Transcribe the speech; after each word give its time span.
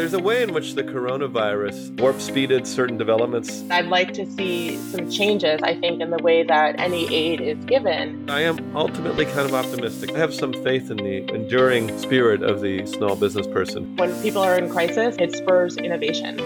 There's 0.00 0.14
a 0.14 0.18
way 0.18 0.42
in 0.42 0.54
which 0.54 0.76
the 0.76 0.82
coronavirus 0.82 2.00
warp 2.00 2.22
speeded 2.22 2.66
certain 2.66 2.96
developments. 2.96 3.62
I'd 3.70 3.88
like 3.88 4.14
to 4.14 4.24
see 4.32 4.78
some 4.78 5.10
changes, 5.10 5.60
I 5.62 5.74
think, 5.74 6.00
in 6.00 6.08
the 6.08 6.16
way 6.22 6.42
that 6.42 6.80
any 6.80 7.14
aid 7.14 7.42
is 7.42 7.62
given. 7.66 8.30
I 8.30 8.40
am 8.40 8.74
ultimately 8.74 9.26
kind 9.26 9.40
of 9.40 9.52
optimistic. 9.52 10.12
I 10.12 10.18
have 10.18 10.32
some 10.32 10.54
faith 10.64 10.90
in 10.90 10.96
the 10.96 11.30
enduring 11.34 11.98
spirit 11.98 12.42
of 12.42 12.62
the 12.62 12.86
small 12.86 13.14
business 13.14 13.46
person. 13.46 13.94
When 13.96 14.10
people 14.22 14.40
are 14.40 14.56
in 14.56 14.70
crisis, 14.70 15.16
it 15.18 15.36
spurs 15.36 15.76
innovation. 15.76 16.38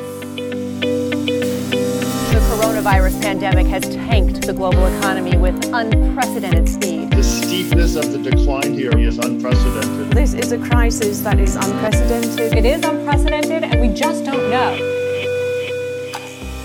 The 2.65 2.71
coronavirus 2.71 3.21
pandemic 3.21 3.67
has 3.67 3.83
tanked 3.83 4.47
the 4.47 4.55
global 4.55 4.87
economy 4.87 5.37
with 5.37 5.55
unprecedented 5.75 6.67
speed. 6.67 7.11
The 7.11 7.23
steepness 7.23 7.95
of 7.95 8.11
the 8.11 8.31
decline 8.31 8.73
here 8.73 8.99
is 8.99 9.19
unprecedented. 9.19 10.11
This 10.15 10.33
is 10.33 10.53
a 10.53 10.57
crisis 10.57 11.21
that 11.21 11.39
is 11.39 11.57
unprecedented. 11.57 12.55
It 12.55 12.65
is 12.65 12.83
unprecedented, 12.83 13.65
and 13.65 13.83
we 13.83 13.95
just 13.95 14.25
don't 14.25 14.49
know. 14.49 14.79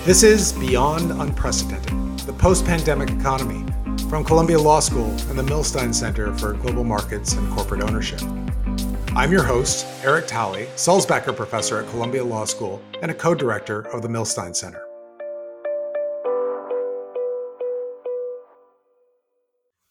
This 0.06 0.22
is 0.22 0.54
Beyond 0.54 1.10
Unprecedented, 1.12 2.20
the 2.20 2.32
post 2.32 2.64
pandemic 2.64 3.10
economy 3.10 3.62
from 4.08 4.24
Columbia 4.24 4.58
Law 4.58 4.80
School 4.80 5.10
and 5.28 5.38
the 5.38 5.44
Millstein 5.44 5.94
Center 5.94 6.34
for 6.38 6.54
Global 6.54 6.82
Markets 6.82 7.34
and 7.34 7.52
Corporate 7.52 7.82
Ownership. 7.82 8.22
I'm 9.14 9.30
your 9.30 9.42
host, 9.42 9.86
Eric 10.02 10.28
Talley, 10.28 10.64
Sulzbacher 10.76 11.36
Professor 11.36 11.78
at 11.78 11.90
Columbia 11.90 12.24
Law 12.24 12.46
School 12.46 12.80
and 13.02 13.10
a 13.10 13.14
co 13.14 13.34
director 13.34 13.82
of 13.88 14.00
the 14.00 14.08
Millstein 14.08 14.56
Center. 14.56 14.89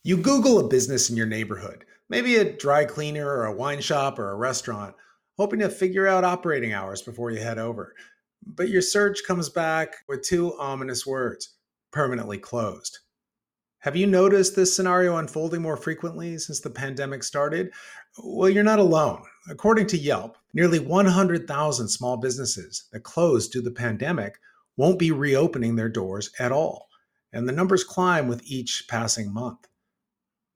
You 0.01 0.15
Google 0.15 0.59
a 0.59 0.67
business 0.69 1.09
in 1.09 1.17
your 1.17 1.25
neighborhood, 1.25 1.83
maybe 2.07 2.37
a 2.37 2.53
dry 2.53 2.85
cleaner 2.85 3.27
or 3.27 3.47
a 3.47 3.53
wine 3.55 3.81
shop 3.81 4.17
or 4.17 4.31
a 4.31 4.37
restaurant, 4.37 4.95
hoping 5.37 5.59
to 5.59 5.69
figure 5.69 6.07
out 6.07 6.23
operating 6.23 6.71
hours 6.71 7.01
before 7.01 7.31
you 7.31 7.41
head 7.41 7.59
over. 7.59 7.93
But 8.45 8.69
your 8.69 8.81
search 8.81 9.25
comes 9.27 9.49
back 9.49 9.97
with 10.07 10.21
two 10.21 10.57
ominous 10.57 11.05
words 11.05 11.55
permanently 11.91 12.37
closed. 12.37 12.99
Have 13.79 13.97
you 13.97 14.07
noticed 14.07 14.55
this 14.55 14.73
scenario 14.73 15.17
unfolding 15.17 15.61
more 15.61 15.75
frequently 15.75 16.37
since 16.37 16.61
the 16.61 16.69
pandemic 16.69 17.21
started? 17.21 17.69
Well, 18.23 18.49
you're 18.49 18.63
not 18.63 18.79
alone. 18.79 19.23
According 19.49 19.87
to 19.87 19.97
Yelp, 19.97 20.37
nearly 20.53 20.79
100,000 20.79 21.87
small 21.89 22.15
businesses 22.15 22.85
that 22.93 23.03
closed 23.03 23.51
due 23.51 23.59
to 23.59 23.65
the 23.65 23.75
pandemic 23.75 24.39
won't 24.77 24.97
be 24.97 25.11
reopening 25.11 25.75
their 25.75 25.89
doors 25.89 26.31
at 26.39 26.53
all. 26.53 26.87
And 27.33 27.47
the 27.47 27.53
numbers 27.53 27.83
climb 27.83 28.29
with 28.29 28.41
each 28.45 28.85
passing 28.87 29.33
month. 29.33 29.67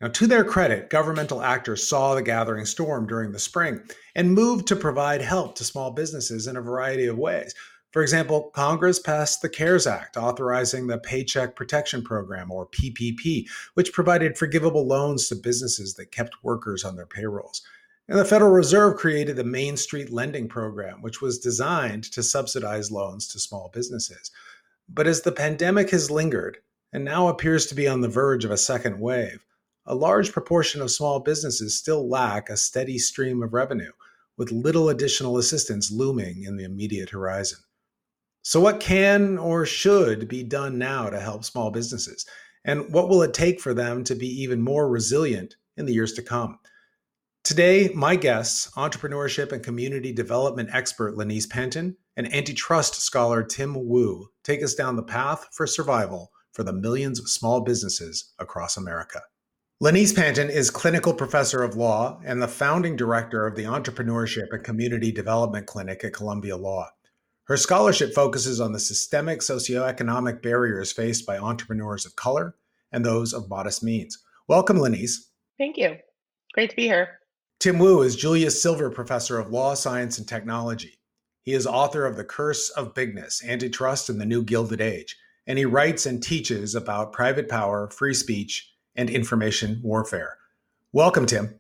Now, 0.03 0.09
to 0.09 0.27
their 0.27 0.43
credit, 0.43 0.89
governmental 0.89 1.41
actors 1.41 1.87
saw 1.87 2.13
the 2.13 2.21
gathering 2.21 2.65
storm 2.65 3.07
during 3.07 3.31
the 3.31 3.39
spring 3.39 3.79
and 4.15 4.33
moved 4.33 4.67
to 4.67 4.75
provide 4.75 5.21
help 5.21 5.55
to 5.55 5.63
small 5.63 5.91
businesses 5.91 6.45
in 6.45 6.57
a 6.57 6.61
variety 6.61 7.05
of 7.05 7.17
ways. 7.17 7.55
For 7.91 8.01
example, 8.01 8.51
Congress 8.53 8.99
passed 8.99 9.41
the 9.41 9.47
CARES 9.47 9.87
Act, 9.87 10.17
authorizing 10.17 10.87
the 10.87 10.97
Paycheck 10.97 11.55
Protection 11.55 12.03
Program, 12.03 12.51
or 12.51 12.67
PPP, 12.67 13.45
which 13.75 13.93
provided 13.93 14.37
forgivable 14.37 14.85
loans 14.85 15.29
to 15.29 15.37
businesses 15.37 15.93
that 15.93 16.11
kept 16.11 16.43
workers 16.43 16.83
on 16.83 16.97
their 16.97 17.05
payrolls. 17.05 17.61
And 18.09 18.19
the 18.19 18.25
Federal 18.25 18.51
Reserve 18.51 18.97
created 18.97 19.37
the 19.37 19.45
Main 19.45 19.77
Street 19.77 20.11
Lending 20.11 20.49
Program, 20.49 21.01
which 21.01 21.21
was 21.21 21.39
designed 21.39 22.03
to 22.11 22.21
subsidize 22.21 22.91
loans 22.91 23.29
to 23.29 23.39
small 23.39 23.71
businesses. 23.73 24.31
But 24.89 25.07
as 25.07 25.21
the 25.21 25.31
pandemic 25.31 25.91
has 25.91 26.11
lingered 26.11 26.57
and 26.91 27.05
now 27.05 27.29
appears 27.29 27.67
to 27.67 27.75
be 27.75 27.87
on 27.87 28.01
the 28.01 28.09
verge 28.09 28.43
of 28.43 28.51
a 28.51 28.57
second 28.57 28.99
wave, 28.99 29.45
a 29.85 29.95
large 29.95 30.31
proportion 30.31 30.81
of 30.81 30.91
small 30.91 31.19
businesses 31.19 31.77
still 31.77 32.09
lack 32.09 32.49
a 32.49 32.57
steady 32.57 32.97
stream 32.97 33.43
of 33.43 33.53
revenue, 33.53 33.91
with 34.37 34.51
little 34.51 34.89
additional 34.89 35.37
assistance 35.37 35.91
looming 35.91 36.43
in 36.43 36.57
the 36.57 36.63
immediate 36.63 37.09
horizon. 37.09 37.59
So, 38.41 38.59
what 38.59 38.79
can 38.79 39.37
or 39.37 39.65
should 39.65 40.27
be 40.27 40.43
done 40.43 40.77
now 40.77 41.09
to 41.09 41.19
help 41.19 41.43
small 41.43 41.71
businesses? 41.71 42.25
And 42.65 42.93
what 42.93 43.09
will 43.09 43.21
it 43.21 43.33
take 43.33 43.59
for 43.59 43.73
them 43.73 44.03
to 44.05 44.15
be 44.15 44.27
even 44.41 44.61
more 44.61 44.89
resilient 44.89 45.55
in 45.77 45.85
the 45.85 45.93
years 45.93 46.13
to 46.13 46.21
come? 46.21 46.59
Today, 47.43 47.89
my 47.93 48.15
guests, 48.15 48.71
entrepreneurship 48.77 49.51
and 49.51 49.61
community 49.61 50.13
development 50.13 50.69
expert 50.71 51.15
Lynnise 51.15 51.47
Pantin 51.47 51.97
and 52.15 52.33
antitrust 52.33 53.01
scholar 53.01 53.43
Tim 53.43 53.87
Wu, 53.87 54.29
take 54.43 54.63
us 54.63 54.75
down 54.75 54.95
the 54.95 55.03
path 55.03 55.47
for 55.51 55.67
survival 55.67 56.31
for 56.53 56.63
the 56.63 56.71
millions 56.71 57.19
of 57.19 57.29
small 57.29 57.61
businesses 57.61 58.33
across 58.39 58.77
America. 58.77 59.21
Lynnise 59.81 60.13
Pantin 60.13 60.49
is 60.49 60.69
clinical 60.69 61.13
professor 61.13 61.61
of 61.61 61.75
law 61.75 62.21
and 62.23 62.41
the 62.41 62.47
founding 62.47 62.95
director 62.95 63.45
of 63.45 63.55
the 63.55 63.63
Entrepreneurship 63.63 64.47
and 64.51 64.63
Community 64.63 65.11
Development 65.11 65.65
Clinic 65.65 66.05
at 66.05 66.13
Columbia 66.13 66.55
Law. 66.55 66.89
Her 67.45 67.57
scholarship 67.57 68.13
focuses 68.13 68.61
on 68.61 68.71
the 68.71 68.79
systemic 68.79 69.41
socioeconomic 69.41 70.41
barriers 70.41 70.93
faced 70.93 71.25
by 71.25 71.37
entrepreneurs 71.37 72.05
of 72.05 72.15
color 72.15 72.55
and 72.93 73.03
those 73.03 73.33
of 73.33 73.49
modest 73.49 73.83
means. 73.83 74.23
Welcome, 74.47 74.77
Lynnise. 74.77 75.15
Thank 75.57 75.75
you. 75.75 75.97
Great 76.53 76.69
to 76.69 76.75
be 76.77 76.83
here. 76.83 77.19
Tim 77.59 77.77
Wu 77.77 78.03
is 78.03 78.15
Julius 78.15 78.61
Silver 78.61 78.89
Professor 78.89 79.37
of 79.37 79.51
Law, 79.51 79.73
Science, 79.73 80.17
and 80.17 80.25
Technology. 80.25 80.99
He 81.41 81.51
is 81.51 81.67
author 81.67 82.05
of 82.05 82.15
The 82.15 82.23
Curse 82.23 82.69
of 82.69 82.93
Bigness 82.93 83.43
Antitrust 83.43 84.09
in 84.09 84.17
the 84.17 84.25
New 84.25 84.43
Gilded 84.43 84.79
Age, 84.79 85.17
and 85.45 85.57
he 85.57 85.65
writes 85.65 86.05
and 86.05 86.23
teaches 86.23 86.73
about 86.73 87.11
private 87.11 87.49
power, 87.49 87.89
free 87.89 88.13
speech, 88.13 88.69
and 88.95 89.09
information 89.09 89.79
warfare. 89.83 90.37
Welcome, 90.91 91.25
Tim. 91.25 91.59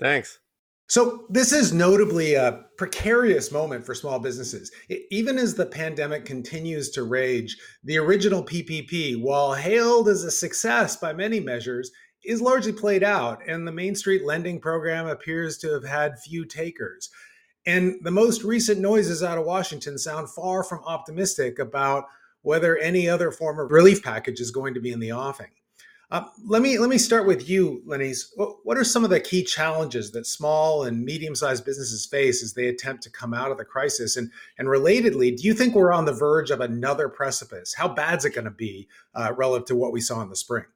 Thanks. 0.00 0.38
So, 0.88 1.24
this 1.30 1.52
is 1.52 1.72
notably 1.72 2.34
a 2.34 2.66
precarious 2.76 3.50
moment 3.50 3.86
for 3.86 3.94
small 3.94 4.18
businesses. 4.18 4.70
Even 5.10 5.38
as 5.38 5.54
the 5.54 5.64
pandemic 5.64 6.26
continues 6.26 6.90
to 6.90 7.04
rage, 7.04 7.56
the 7.84 7.96
original 7.96 8.44
PPP, 8.44 9.18
while 9.18 9.54
hailed 9.54 10.08
as 10.08 10.24
a 10.24 10.30
success 10.30 10.96
by 10.96 11.12
many 11.12 11.40
measures, 11.40 11.90
is 12.24 12.42
largely 12.42 12.72
played 12.72 13.02
out, 13.02 13.40
and 13.46 13.66
the 13.66 13.72
Main 13.72 13.94
Street 13.94 14.24
lending 14.24 14.60
program 14.60 15.06
appears 15.06 15.56
to 15.58 15.72
have 15.72 15.84
had 15.84 16.18
few 16.18 16.44
takers. 16.44 17.08
And 17.64 17.94
the 18.02 18.10
most 18.10 18.42
recent 18.42 18.80
noises 18.80 19.22
out 19.22 19.38
of 19.38 19.46
Washington 19.46 19.96
sound 19.96 20.28
far 20.30 20.62
from 20.64 20.84
optimistic 20.84 21.58
about 21.58 22.04
whether 22.42 22.76
any 22.76 23.08
other 23.08 23.30
form 23.30 23.58
of 23.60 23.70
relief 23.70 24.02
package 24.02 24.40
is 24.40 24.50
going 24.50 24.74
to 24.74 24.80
be 24.80 24.92
in 24.92 25.00
the 25.00 25.12
offing. 25.12 25.50
Uh, 26.12 26.24
let 26.44 26.60
me 26.60 26.78
let 26.78 26.90
me 26.90 26.98
start 26.98 27.26
with 27.26 27.48
you. 27.48 27.82
What, 28.36 28.56
what 28.64 28.76
are 28.76 28.84
some 28.84 29.02
of 29.02 29.08
the 29.08 29.18
key 29.18 29.42
challenges 29.42 30.10
that 30.10 30.26
small 30.26 30.84
and 30.84 31.02
medium-sized 31.02 31.64
businesses 31.64 32.04
face 32.04 32.42
as 32.42 32.52
they 32.52 32.68
attempt 32.68 33.02
to 33.04 33.10
come 33.10 33.32
out 33.32 33.50
of 33.50 33.56
the 33.56 33.64
crisis? 33.64 34.18
And 34.18 34.30
and 34.58 34.68
relatedly, 34.68 35.34
do 35.34 35.48
you 35.48 35.54
think 35.54 35.74
we're 35.74 35.90
on 35.90 36.04
the 36.04 36.12
verge 36.12 36.50
of 36.50 36.60
another 36.60 37.08
precipice? 37.08 37.72
How 37.72 37.88
bad 37.88 38.18
is 38.18 38.26
it 38.26 38.34
going 38.34 38.44
to 38.44 38.50
be 38.50 38.88
uh, 39.14 39.32
relative 39.34 39.68
to 39.68 39.74
what 39.74 39.94
we 39.94 40.02
saw 40.02 40.20
in 40.20 40.28
the 40.28 40.36
spring? 40.36 40.66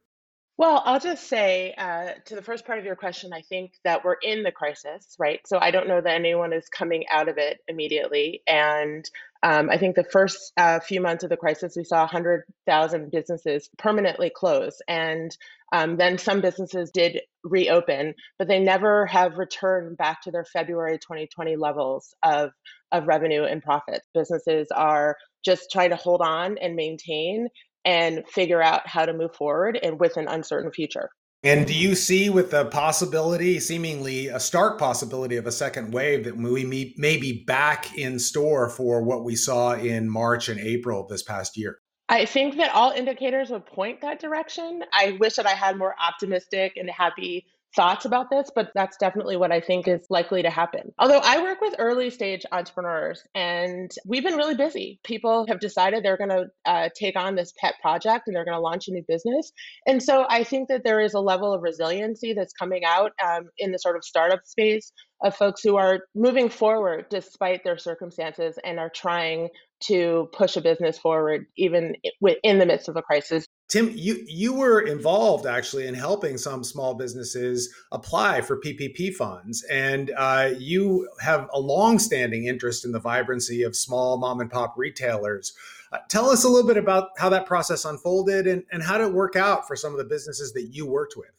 Well, 0.58 0.82
I'll 0.86 1.00
just 1.00 1.28
say 1.28 1.74
uh, 1.76 2.12
to 2.26 2.34
the 2.34 2.40
first 2.40 2.64
part 2.64 2.78
of 2.78 2.86
your 2.86 2.96
question, 2.96 3.32
I 3.34 3.42
think 3.42 3.72
that 3.84 4.04
we're 4.04 4.16
in 4.22 4.42
the 4.42 4.52
crisis, 4.52 5.14
right? 5.18 5.40
So 5.46 5.58
I 5.58 5.70
don't 5.70 5.86
know 5.86 6.00
that 6.00 6.14
anyone 6.14 6.54
is 6.54 6.70
coming 6.70 7.04
out 7.12 7.28
of 7.28 7.36
it 7.36 7.58
immediately. 7.68 8.42
And 8.46 9.08
um, 9.42 9.68
I 9.68 9.76
think 9.76 9.96
the 9.96 10.04
first 10.04 10.54
uh, 10.56 10.80
few 10.80 11.02
months 11.02 11.24
of 11.24 11.30
the 11.30 11.36
crisis, 11.36 11.74
we 11.76 11.84
saw 11.84 12.00
100,000 12.00 13.10
businesses 13.10 13.68
permanently 13.76 14.30
close. 14.34 14.80
And 14.88 15.36
um, 15.72 15.98
then 15.98 16.16
some 16.16 16.40
businesses 16.40 16.90
did 16.90 17.20
reopen, 17.44 18.14
but 18.38 18.48
they 18.48 18.58
never 18.58 19.04
have 19.06 19.36
returned 19.36 19.98
back 19.98 20.22
to 20.22 20.30
their 20.30 20.44
February 20.46 20.98
2020 20.98 21.56
levels 21.56 22.14
of, 22.22 22.52
of 22.92 23.06
revenue 23.06 23.44
and 23.44 23.62
profit. 23.62 24.00
Businesses 24.14 24.68
are 24.74 25.18
just 25.44 25.70
trying 25.70 25.90
to 25.90 25.96
hold 25.96 26.22
on 26.22 26.56
and 26.58 26.76
maintain 26.76 27.48
and 27.86 28.24
figure 28.28 28.60
out 28.60 28.86
how 28.86 29.06
to 29.06 29.14
move 29.14 29.34
forward 29.34 29.78
and 29.82 29.98
with 29.98 30.18
an 30.18 30.28
uncertain 30.28 30.72
future. 30.72 31.08
And 31.42 31.66
do 31.66 31.74
you 31.74 31.94
see 31.94 32.28
with 32.28 32.50
the 32.50 32.64
possibility, 32.64 33.60
seemingly 33.60 34.26
a 34.26 34.40
stark 34.40 34.80
possibility 34.80 35.36
of 35.36 35.46
a 35.46 35.52
second 35.52 35.94
wave, 35.94 36.24
that 36.24 36.36
we 36.36 36.64
may 36.98 37.16
be 37.16 37.44
back 37.46 37.96
in 37.96 38.18
store 38.18 38.68
for 38.68 39.02
what 39.02 39.22
we 39.22 39.36
saw 39.36 39.74
in 39.74 40.10
March 40.10 40.48
and 40.48 40.58
April 40.58 41.06
this 41.06 41.22
past 41.22 41.56
year? 41.56 41.78
I 42.08 42.24
think 42.24 42.56
that 42.56 42.72
all 42.72 42.90
indicators 42.90 43.50
would 43.50 43.66
point 43.66 44.00
that 44.00 44.18
direction. 44.20 44.82
I 44.92 45.16
wish 45.20 45.36
that 45.36 45.46
I 45.46 45.54
had 45.54 45.76
more 45.76 45.94
optimistic 46.04 46.72
and 46.76 46.90
happy 46.90 47.46
thoughts 47.74 48.04
about 48.04 48.30
this, 48.30 48.50
but 48.54 48.70
that's 48.74 48.96
definitely 48.96 49.36
what 49.36 49.52
I 49.52 49.60
think 49.60 49.88
is 49.88 50.06
likely 50.08 50.42
to 50.42 50.50
happen. 50.50 50.92
Although 50.98 51.20
I 51.22 51.42
work 51.42 51.60
with 51.60 51.74
early 51.78 52.10
stage 52.10 52.44
entrepreneurs 52.52 53.22
and 53.34 53.90
we've 54.06 54.22
been 54.22 54.36
really 54.36 54.54
busy. 54.54 55.00
People 55.04 55.46
have 55.48 55.60
decided 55.60 56.02
they're 56.02 56.16
going 56.16 56.30
to 56.30 56.46
uh, 56.64 56.88
take 56.98 57.16
on 57.16 57.34
this 57.34 57.52
pet 57.60 57.74
project 57.82 58.24
and 58.26 58.36
they're 58.36 58.44
going 58.44 58.56
to 58.56 58.60
launch 58.60 58.88
a 58.88 58.92
new 58.92 59.04
business. 59.06 59.52
And 59.86 60.02
so 60.02 60.26
I 60.28 60.44
think 60.44 60.68
that 60.68 60.84
there 60.84 61.00
is 61.00 61.14
a 61.14 61.20
level 61.20 61.52
of 61.52 61.62
resiliency 61.62 62.32
that's 62.32 62.52
coming 62.52 62.82
out 62.84 63.12
um, 63.24 63.48
in 63.58 63.72
the 63.72 63.78
sort 63.78 63.96
of 63.96 64.04
startup 64.04 64.40
space 64.44 64.92
of 65.22 65.34
folks 65.34 65.62
who 65.62 65.76
are 65.76 66.00
moving 66.14 66.48
forward 66.48 67.06
despite 67.10 67.64
their 67.64 67.78
circumstances 67.78 68.58
and 68.64 68.78
are 68.78 68.90
trying 68.94 69.48
to 69.84 70.28
push 70.32 70.56
a 70.56 70.60
business 70.60 70.98
forward 70.98 71.46
even 71.56 71.94
in 72.42 72.58
the 72.58 72.66
midst 72.66 72.88
of 72.88 72.96
a 72.96 73.02
crisis. 73.02 73.45
Tim, 73.68 73.90
you 73.94 74.24
you 74.28 74.52
were 74.52 74.80
involved 74.80 75.44
actually 75.44 75.88
in 75.88 75.94
helping 75.94 76.38
some 76.38 76.62
small 76.62 76.94
businesses 76.94 77.74
apply 77.90 78.40
for 78.42 78.60
PPP 78.60 79.12
funds, 79.12 79.64
and 79.64 80.12
uh, 80.16 80.50
you 80.56 81.08
have 81.20 81.48
a 81.52 81.58
long-standing 81.58 82.46
interest 82.46 82.84
in 82.84 82.92
the 82.92 83.00
vibrancy 83.00 83.64
of 83.64 83.74
small 83.74 84.18
mom 84.18 84.40
and 84.40 84.50
pop 84.50 84.74
retailers. 84.76 85.52
Uh, 85.92 85.98
tell 86.08 86.30
us 86.30 86.44
a 86.44 86.48
little 86.48 86.66
bit 86.66 86.76
about 86.76 87.10
how 87.18 87.28
that 87.28 87.46
process 87.46 87.84
unfolded 87.84 88.46
and, 88.46 88.62
and 88.70 88.82
how 88.82 88.98
did 88.98 89.08
it 89.08 89.12
work 89.12 89.34
out 89.34 89.66
for 89.66 89.74
some 89.74 89.92
of 89.92 89.98
the 89.98 90.04
businesses 90.04 90.52
that 90.52 90.68
you 90.72 90.86
worked 90.86 91.14
with. 91.16 91.30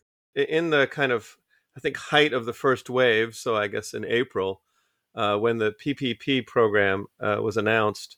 In 0.50 0.70
the 0.70 0.88
kind 0.88 1.12
of, 1.12 1.38
I 1.76 1.80
think, 1.80 1.96
height 1.98 2.34
of 2.34 2.46
the 2.46 2.54
first 2.54 2.90
wave, 2.90 3.36
so 3.36 3.56
I 3.56 3.68
guess 3.68 3.94
in 3.94 4.04
April, 4.06 4.62
uh, 5.16 5.38
when 5.38 5.58
the 5.58 5.72
PPP 5.72 6.46
program 6.46 7.08
uh, 7.20 7.38
was 7.42 7.58
announced, 7.58 8.18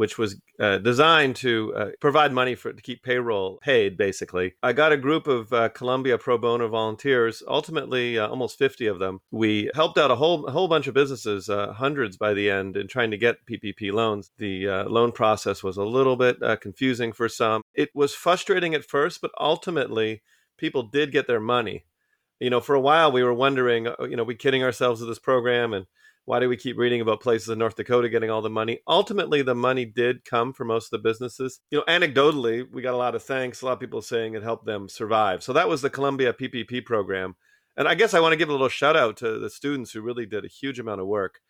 which 0.00 0.16
was 0.16 0.40
uh, 0.58 0.78
designed 0.78 1.36
to 1.36 1.74
uh, 1.76 1.90
provide 2.00 2.32
money 2.32 2.54
for 2.54 2.72
to 2.72 2.80
keep 2.80 3.02
payroll 3.02 3.58
paid. 3.58 3.98
Basically, 3.98 4.54
I 4.62 4.72
got 4.72 4.92
a 4.92 4.96
group 4.96 5.26
of 5.26 5.52
uh, 5.52 5.68
Columbia 5.68 6.16
pro 6.16 6.38
bono 6.38 6.68
volunteers. 6.68 7.42
Ultimately, 7.46 8.18
uh, 8.18 8.26
almost 8.26 8.56
fifty 8.56 8.86
of 8.86 8.98
them. 8.98 9.20
We 9.30 9.70
helped 9.74 9.98
out 9.98 10.10
a 10.10 10.14
whole 10.14 10.46
a 10.46 10.52
whole 10.52 10.68
bunch 10.68 10.86
of 10.86 10.94
businesses, 10.94 11.50
uh, 11.50 11.74
hundreds 11.74 12.16
by 12.16 12.32
the 12.32 12.48
end, 12.48 12.78
in 12.78 12.88
trying 12.88 13.10
to 13.10 13.18
get 13.18 13.44
PPP 13.44 13.92
loans. 13.92 14.30
The 14.38 14.66
uh, 14.66 14.84
loan 14.84 15.12
process 15.12 15.62
was 15.62 15.76
a 15.76 15.84
little 15.84 16.16
bit 16.16 16.38
confusing 16.62 17.12
for 17.12 17.28
some. 17.28 17.60
It 17.74 17.90
was 17.94 18.14
frustrating 18.14 18.74
at 18.74 18.86
first, 18.86 19.20
but 19.20 19.32
ultimately, 19.38 20.22
people 20.56 20.84
did 20.84 21.12
get 21.12 21.26
their 21.26 21.40
money. 21.40 21.84
You 22.38 22.48
know, 22.48 22.62
for 22.62 22.74
a 22.74 22.80
while 22.80 23.12
we 23.12 23.22
were 23.22 23.34
wondering, 23.34 23.86
you 24.08 24.16
know, 24.16 24.24
we 24.24 24.34
kidding 24.34 24.64
ourselves 24.64 25.02
with 25.02 25.10
this 25.10 25.18
program 25.18 25.74
and 25.74 25.84
why 26.24 26.38
do 26.38 26.48
we 26.48 26.56
keep 26.56 26.78
reading 26.78 27.00
about 27.00 27.20
places 27.20 27.48
in 27.48 27.58
North 27.58 27.76
Dakota 27.76 28.08
getting 28.08 28.30
all 28.30 28.42
the 28.42 28.50
money? 28.50 28.80
Ultimately, 28.86 29.42
the 29.42 29.54
money 29.54 29.84
did 29.84 30.24
come 30.24 30.52
for 30.52 30.64
most 30.64 30.86
of 30.86 30.90
the 30.90 31.08
businesses. 31.08 31.60
You 31.70 31.78
know, 31.78 31.84
anecdotally, 31.88 32.64
we 32.70 32.82
got 32.82 32.94
a 32.94 32.98
lot 32.98 33.14
of 33.14 33.22
thanks. 33.22 33.62
A 33.62 33.66
lot 33.66 33.72
of 33.72 33.80
people 33.80 34.02
saying 34.02 34.34
it 34.34 34.42
helped 34.42 34.66
them 34.66 34.88
survive. 34.88 35.42
So 35.42 35.52
that 35.54 35.68
was 35.68 35.82
the 35.82 35.90
Columbia 35.90 36.32
PPP 36.32 36.84
program. 36.84 37.36
And 37.76 37.88
I 37.88 37.94
guess 37.94 38.14
I 38.14 38.20
want 38.20 38.32
to 38.32 38.36
give 38.36 38.48
a 38.48 38.52
little 38.52 38.68
shout 38.68 38.96
out 38.96 39.16
to 39.18 39.38
the 39.38 39.50
students 39.50 39.92
who 39.92 40.02
really 40.02 40.26
did 40.26 40.44
a 40.44 40.48
huge 40.48 40.78
amount 40.78 41.00
of 41.00 41.06
work. 41.06 41.40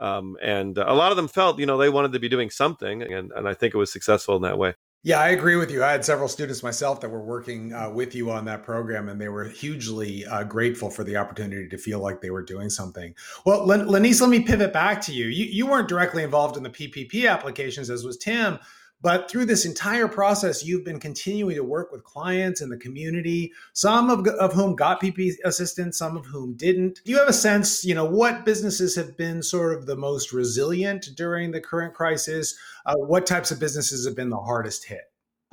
Um, 0.00 0.36
and 0.42 0.76
a 0.78 0.94
lot 0.94 1.12
of 1.12 1.16
them 1.16 1.28
felt, 1.28 1.58
you 1.58 1.66
know, 1.66 1.78
they 1.78 1.88
wanted 1.88 2.12
to 2.12 2.20
be 2.20 2.28
doing 2.28 2.50
something. 2.50 3.02
And, 3.02 3.30
and 3.32 3.48
I 3.48 3.54
think 3.54 3.74
it 3.74 3.78
was 3.78 3.92
successful 3.92 4.36
in 4.36 4.42
that 4.42 4.58
way. 4.58 4.74
Yeah, 5.06 5.20
I 5.20 5.28
agree 5.28 5.56
with 5.56 5.70
you. 5.70 5.84
I 5.84 5.92
had 5.92 6.02
several 6.02 6.28
students 6.28 6.62
myself 6.62 7.02
that 7.02 7.10
were 7.10 7.20
working 7.20 7.74
uh, 7.74 7.90
with 7.90 8.14
you 8.14 8.30
on 8.30 8.46
that 8.46 8.62
program, 8.62 9.10
and 9.10 9.20
they 9.20 9.28
were 9.28 9.44
hugely 9.44 10.24
uh, 10.24 10.44
grateful 10.44 10.88
for 10.88 11.04
the 11.04 11.18
opportunity 11.18 11.68
to 11.68 11.76
feel 11.76 11.98
like 11.98 12.22
they 12.22 12.30
were 12.30 12.42
doing 12.42 12.70
something. 12.70 13.14
Well, 13.44 13.66
Len- 13.66 13.86
Lynnise, 13.86 14.22
let 14.22 14.30
me 14.30 14.40
pivot 14.40 14.72
back 14.72 15.02
to 15.02 15.12
you. 15.12 15.26
you. 15.26 15.44
You 15.44 15.66
weren't 15.66 15.90
directly 15.90 16.22
involved 16.22 16.56
in 16.56 16.62
the 16.62 16.70
PPP 16.70 17.30
applications, 17.30 17.90
as 17.90 18.02
was 18.02 18.16
Tim, 18.16 18.58
but 19.04 19.30
through 19.30 19.44
this 19.44 19.66
entire 19.66 20.08
process, 20.08 20.64
you've 20.64 20.82
been 20.82 20.98
continuing 20.98 21.56
to 21.56 21.62
work 21.62 21.92
with 21.92 22.02
clients 22.04 22.62
in 22.62 22.70
the 22.70 22.78
community, 22.78 23.52
some 23.74 24.08
of, 24.08 24.26
of 24.26 24.54
whom 24.54 24.74
got 24.74 25.02
PP 25.02 25.34
assistance, 25.44 25.98
some 25.98 26.16
of 26.16 26.24
whom 26.24 26.54
didn't. 26.54 27.02
Do 27.04 27.12
you 27.12 27.18
have 27.18 27.28
a 27.28 27.32
sense, 27.34 27.84
you 27.84 27.94
know, 27.94 28.06
what 28.06 28.46
businesses 28.46 28.96
have 28.96 29.14
been 29.18 29.42
sort 29.42 29.76
of 29.76 29.84
the 29.84 29.94
most 29.94 30.32
resilient 30.32 31.10
during 31.16 31.50
the 31.50 31.60
current 31.60 31.92
crisis? 31.92 32.56
Uh, 32.86 32.94
what 32.96 33.26
types 33.26 33.50
of 33.50 33.60
businesses 33.60 34.06
have 34.06 34.16
been 34.16 34.30
the 34.30 34.40
hardest 34.40 34.86
hit? 34.86 35.02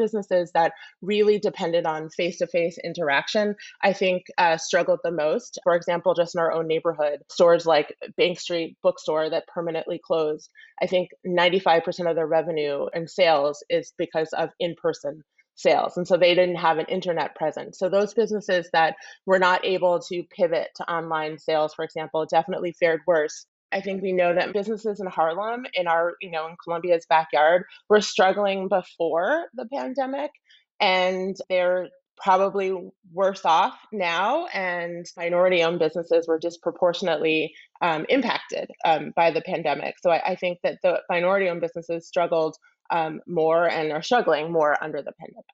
Businesses 0.02 0.52
that 0.54 0.74
really 1.02 1.38
depended 1.40 1.86
on 1.86 2.10
face 2.10 2.38
to 2.40 2.48
face 2.48 2.78
interaction, 2.84 3.56
I 3.84 3.94
think 3.94 4.24
uh, 4.38 4.58
struggled 4.58 5.00
the 5.04 5.12
most. 5.12 5.60
For 5.64 5.76
example, 5.76 6.14
just 6.14 6.36
in 6.36 6.42
our 6.42 6.52
own 6.52 6.68
neighborhood, 6.68 7.20
stores 7.30 7.66
like 7.66 7.96
Bank 8.18 8.40
Street 8.40 8.78
Bookstore 8.82 9.30
that 9.30 9.48
permanently 9.48 10.00
closed, 10.04 10.50
I 10.82 10.88
think 10.88 11.10
95% 11.26 12.10
of 12.10 12.16
their 12.16 12.28
revenue 12.28 12.88
and 12.94 13.10
sales 13.10 13.64
is 13.70 13.94
because 13.98 14.30
of 14.34 14.50
in 14.60 14.76
person 14.82 15.24
sales. 15.56 15.98
And 15.98 16.08
so 16.08 16.18
they 16.18 16.34
didn't 16.34 16.56
have 16.56 16.80
an 16.80 16.86
internet 16.88 17.36
presence. 17.36 17.78
So 17.78 17.90
those 17.90 18.14
businesses 18.14 18.70
that 18.74 18.96
were 19.26 19.40
not 19.40 19.66
able 19.66 20.00
to 20.10 20.24
pivot 20.36 20.70
to 20.78 20.92
online 20.92 21.38
sales, 21.38 21.74
for 21.74 21.86
example, 21.86 22.26
definitely 22.26 22.74
fared 22.74 23.02
worse. 23.06 23.46
I 23.72 23.82
think 23.82 24.02
we 24.02 24.12
know 24.12 24.34
that 24.34 24.54
businesses 24.54 25.00
in 25.00 25.08
Harlem, 25.08 25.66
in 25.74 25.88
our, 25.88 26.16
you 26.22 26.32
know, 26.32 26.48
in 26.48 26.56
Columbia's 26.64 27.06
backyard, 27.08 27.64
were 27.90 28.02
struggling 28.02 28.68
before 28.68 29.48
the 29.54 29.66
pandemic 29.66 30.32
and 30.80 31.36
they're 31.50 31.90
probably 32.18 32.76
worse 33.14 33.46
off 33.46 33.78
now. 33.92 34.48
And 34.48 35.06
minority 35.18 35.64
owned 35.64 35.80
businesses 35.80 36.28
were 36.28 36.40
disproportionately 36.40 37.54
um, 37.82 38.06
impacted 38.10 38.70
um, 38.86 39.12
by 39.16 39.32
the 39.32 39.42
pandemic. 39.42 39.96
So 40.02 40.12
I, 40.12 40.22
I, 40.32 40.36
think 40.36 40.60
that 40.64 40.78
the 40.84 41.02
minority 41.10 41.50
owned 41.50 41.62
businesses 41.62 42.08
struggled 42.08 42.56
um, 42.92 43.22
more 43.26 43.68
and 43.68 43.92
are 43.92 44.04
struggling 44.04 44.52
more 44.52 44.82
under 44.84 45.02
the 45.02 45.14
pandemic 45.14 45.46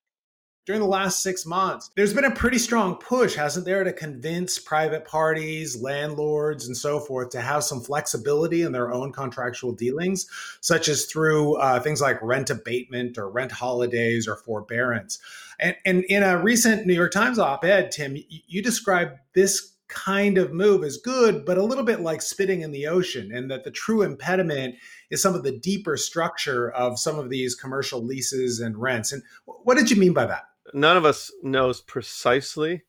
during 0.67 0.81
the 0.81 0.87
last 0.87 1.23
six 1.23 1.45
months. 1.45 1.89
There's 1.95 2.13
been 2.13 2.25
a 2.25 2.31
pretty 2.31 2.59
strong 2.59 2.95
push, 2.95 3.35
hasn't 3.35 3.65
there, 3.65 3.85
to 3.85 3.93
convince 3.93 4.59
private 4.59 5.05
parties, 5.05 5.81
landlords, 5.81 6.67
and 6.67 6.75
so 6.75 6.99
forth 6.99 7.29
to 7.29 7.41
have 7.41 7.63
some 7.63 7.79
flexibility 7.79 8.63
in 8.63 8.73
their 8.73 8.91
own 8.91 9.13
contractual 9.13 9.71
dealings, 9.71 10.27
such 10.59 10.89
as 10.89 11.05
through 11.05 11.55
uh, 11.55 11.79
things 11.79 12.01
like 12.01 12.21
rent 12.21 12.49
abatement 12.49 13.17
or 13.17 13.29
rent 13.29 13.53
holidays 13.53 14.27
or 14.27 14.35
forbearance. 14.35 15.19
And, 15.57 15.75
and 15.85 16.03
in 16.03 16.21
a 16.21 16.37
recent 16.37 16.85
New 16.85 16.93
York 16.93 17.13
Times 17.13 17.39
op 17.39 17.63
ed, 17.63 17.91
Tim, 17.91 18.17
you, 18.17 18.23
you 18.27 18.61
described 18.61 19.17
this 19.33 19.73
kind 19.87 20.37
of 20.37 20.51
move 20.51 20.83
as 20.83 20.97
good, 20.97 21.45
but 21.45 21.57
a 21.57 21.63
little 21.63 21.85
bit 21.85 22.01
like 22.01 22.21
spitting 22.21 22.59
in 22.59 22.73
the 22.73 22.87
ocean, 22.87 23.31
and 23.33 23.49
that 23.49 23.63
the 23.63 23.71
true 23.71 24.01
impediment 24.01 24.75
is 25.09 25.21
some 25.21 25.33
of 25.33 25.43
the 25.43 25.57
deeper 25.57 25.95
structure 25.95 26.69
of 26.71 26.99
some 26.99 27.17
of 27.17 27.29
these 27.29 27.55
commercial 27.55 28.03
leases 28.03 28.59
and 28.59 28.77
rents. 28.77 29.13
And 29.13 29.23
what 29.45 29.77
did 29.77 29.89
you 29.89 29.95
mean 29.95 30.11
by 30.11 30.25
that? 30.25 30.43
None 30.73 30.97
of 30.97 31.05
us 31.05 31.31
knows 31.43 31.81
precisely 31.81 32.83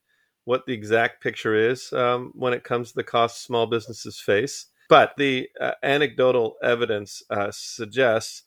what 0.45 0.67
the 0.67 0.73
exact 0.73 1.23
picture 1.23 1.55
is 1.55 1.93
um, 1.93 2.33
when 2.35 2.53
it 2.53 2.65
comes 2.65 2.89
to 2.89 2.95
the 2.95 3.05
costs 3.05 3.43
small 3.45 3.67
businesses 3.67 4.19
face. 4.19 4.67
But 4.89 5.13
the 5.19 5.49
uh, 5.61 5.73
anecdotal 5.83 6.57
evidence 6.63 7.23
uh, 7.29 7.51
suggests 7.51 8.45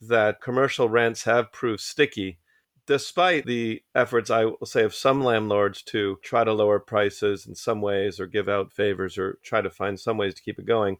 that 0.00 0.40
commercial 0.40 0.88
rents 0.88 1.24
have 1.24 1.52
proved 1.52 1.80
sticky, 1.80 2.38
despite 2.86 3.44
the 3.44 3.82
efforts, 3.94 4.30
I 4.30 4.46
will 4.46 4.64
say, 4.64 4.82
of 4.82 4.94
some 4.94 5.22
landlords 5.22 5.82
to 5.84 6.16
try 6.22 6.44
to 6.44 6.52
lower 6.52 6.80
prices 6.80 7.46
in 7.46 7.54
some 7.54 7.82
ways 7.82 8.18
or 8.18 8.26
give 8.26 8.48
out 8.48 8.72
favors 8.72 9.18
or 9.18 9.38
try 9.44 9.60
to 9.60 9.70
find 9.70 10.00
some 10.00 10.16
ways 10.16 10.34
to 10.34 10.42
keep 10.42 10.58
it 10.58 10.64
going. 10.64 10.96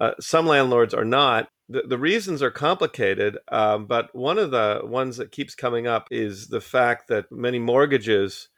Uh, 0.00 0.12
some 0.20 0.46
landlords 0.46 0.92
are 0.92 1.04
not 1.04 1.48
the, 1.68 1.82
the 1.82 1.98
reasons 1.98 2.42
are 2.42 2.50
complicated, 2.50 3.38
um, 3.48 3.86
but 3.86 4.14
one 4.14 4.38
of 4.38 4.50
the 4.50 4.82
ones 4.84 5.16
that 5.16 5.32
keeps 5.32 5.54
coming 5.54 5.86
up 5.86 6.08
is 6.10 6.48
the 6.48 6.60
fact 6.60 7.08
that 7.08 7.32
many 7.32 7.58
mortgages 7.58 8.48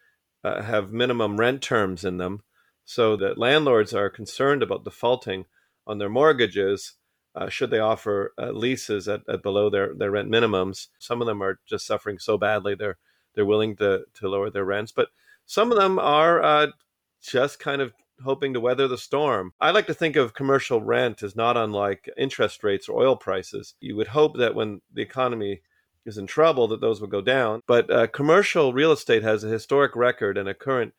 uh, 0.43 0.63
have 0.63 0.93
minimum 0.93 1.37
rent 1.37 1.63
terms 1.63 2.05
in 2.05 2.17
them, 2.17 2.43
so 2.85 3.17
that 3.17 3.39
landlords 3.39 3.95
are 3.95 4.11
concerned 4.11 4.63
about 4.63 4.85
defaulting 4.85 5.45
on 5.87 5.99
their 5.99 6.09
mortgages. 6.09 6.95
Uh, 7.35 7.49
should 7.49 7.71
they 7.71 7.79
offer 7.79 8.33
uh, 8.39 8.51
leases 8.51 9.07
at, 9.09 9.21
at 9.29 9.43
below 9.43 9.71
their, 9.71 9.95
their 9.95 10.11
rent 10.11 10.31
minimums? 10.31 10.89
Some 10.99 11.21
of 11.21 11.27
them 11.27 11.43
are 11.43 11.61
just 11.67 11.87
suffering 11.87 12.19
so 12.19 12.39
badly 12.39 12.75
they're 12.75 12.99
they're 13.35 13.45
willing 13.45 13.77
to 13.77 14.05
to 14.15 14.29
lower 14.29 14.51
their 14.51 14.65
rents, 14.65 14.91
but 14.91 15.09
some 15.45 15.71
of 15.71 15.79
them 15.79 15.99
are 15.99 16.43
uh, 16.43 16.69
just 17.23 17.61
kind 17.61 17.83
of 17.83 17.93
hoping 18.25 18.55
to 18.55 18.61
weather 18.61 18.89
the 18.89 18.99
storm. 18.99 19.53
I 19.61 19.71
like 19.71 19.87
to 19.89 19.95
think 19.95 20.17
of 20.17 20.35
commercial 20.35 20.83
rent 20.83 21.23
as 21.23 21.37
not 21.37 21.57
unlike 21.57 22.11
interest 22.17 22.65
rates 22.65 22.89
or 22.89 23.01
oil 23.01 23.17
prices. 23.17 23.75
You 23.81 23.97
would 23.97 24.09
hope 24.09 24.37
that 24.39 24.55
when 24.55 24.81
the 24.93 25.03
economy 25.03 25.63
is 26.05 26.19
in 26.19 26.27
trouble 26.27 26.69
that 26.69 26.81
those 26.81 27.01
would 27.01 27.11
go 27.11 27.21
down, 27.21 27.63
but 27.67 27.91
uh, 27.91 28.07
commercial 28.07 28.73
real 28.73 28.93
estate 28.93 29.23
has 29.23 29.43
a 29.43 29.49
historic 29.49 29.97
record 29.97 30.39
and 30.39 30.49
a 30.49 30.55
current 30.55 30.95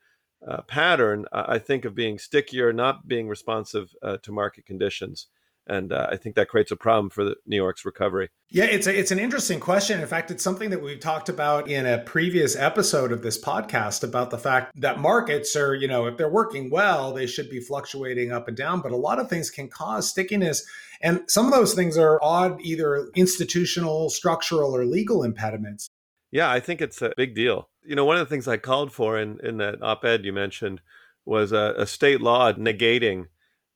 uh, 0.46 0.62
pattern, 0.62 1.24
I 1.32 1.58
think, 1.58 1.84
of 1.84 1.94
being 1.94 2.18
stickier, 2.18 2.72
not 2.72 3.08
being 3.08 3.26
responsive 3.26 3.92
uh, 4.02 4.18
to 4.18 4.30
market 4.30 4.66
conditions 4.66 5.26
and 5.68 5.92
uh, 5.92 6.08
I 6.10 6.16
think 6.16 6.34
that 6.36 6.48
creates 6.48 6.70
a 6.70 6.76
problem 6.76 7.10
for 7.10 7.34
New 7.46 7.56
York's 7.56 7.84
recovery. 7.84 8.30
Yeah, 8.50 8.64
it's 8.64 8.86
a, 8.86 8.98
it's 8.98 9.10
an 9.10 9.18
interesting 9.18 9.60
question. 9.60 10.00
In 10.00 10.06
fact, 10.06 10.30
it's 10.30 10.42
something 10.42 10.70
that 10.70 10.82
we've 10.82 11.00
talked 11.00 11.28
about 11.28 11.68
in 11.68 11.86
a 11.86 11.98
previous 11.98 12.56
episode 12.56 13.12
of 13.12 13.22
this 13.22 13.40
podcast 13.40 14.02
about 14.02 14.30
the 14.30 14.38
fact 14.38 14.72
that 14.80 14.98
markets 14.98 15.54
are, 15.54 15.74
you 15.74 15.86
know, 15.86 16.06
if 16.06 16.16
they're 16.16 16.30
working 16.30 16.70
well, 16.70 17.12
they 17.12 17.26
should 17.26 17.50
be 17.50 17.60
fluctuating 17.60 18.32
up 18.32 18.48
and 18.48 18.56
down. 18.56 18.80
But 18.80 18.92
a 18.92 18.96
lot 18.96 19.18
of 19.18 19.28
things 19.28 19.50
can 19.50 19.68
cause 19.68 20.08
stickiness, 20.08 20.66
and 21.02 21.22
some 21.28 21.46
of 21.46 21.52
those 21.52 21.74
things 21.74 21.98
are 21.98 22.18
odd, 22.22 22.60
either 22.62 23.10
institutional, 23.14 24.10
structural, 24.10 24.74
or 24.74 24.84
legal 24.84 25.22
impediments. 25.22 25.88
Yeah, 26.30 26.50
I 26.50 26.60
think 26.60 26.80
it's 26.80 27.00
a 27.02 27.12
big 27.16 27.34
deal. 27.34 27.68
You 27.84 27.94
know, 27.94 28.04
one 28.04 28.16
of 28.16 28.26
the 28.26 28.30
things 28.34 28.48
I 28.48 28.56
called 28.56 28.92
for 28.92 29.18
in 29.18 29.38
in 29.42 29.58
that 29.58 29.82
op-ed 29.82 30.24
you 30.24 30.32
mentioned 30.32 30.80
was 31.24 31.52
a, 31.52 31.74
a 31.76 31.86
state 31.86 32.22
law 32.22 32.52
negating 32.52 33.26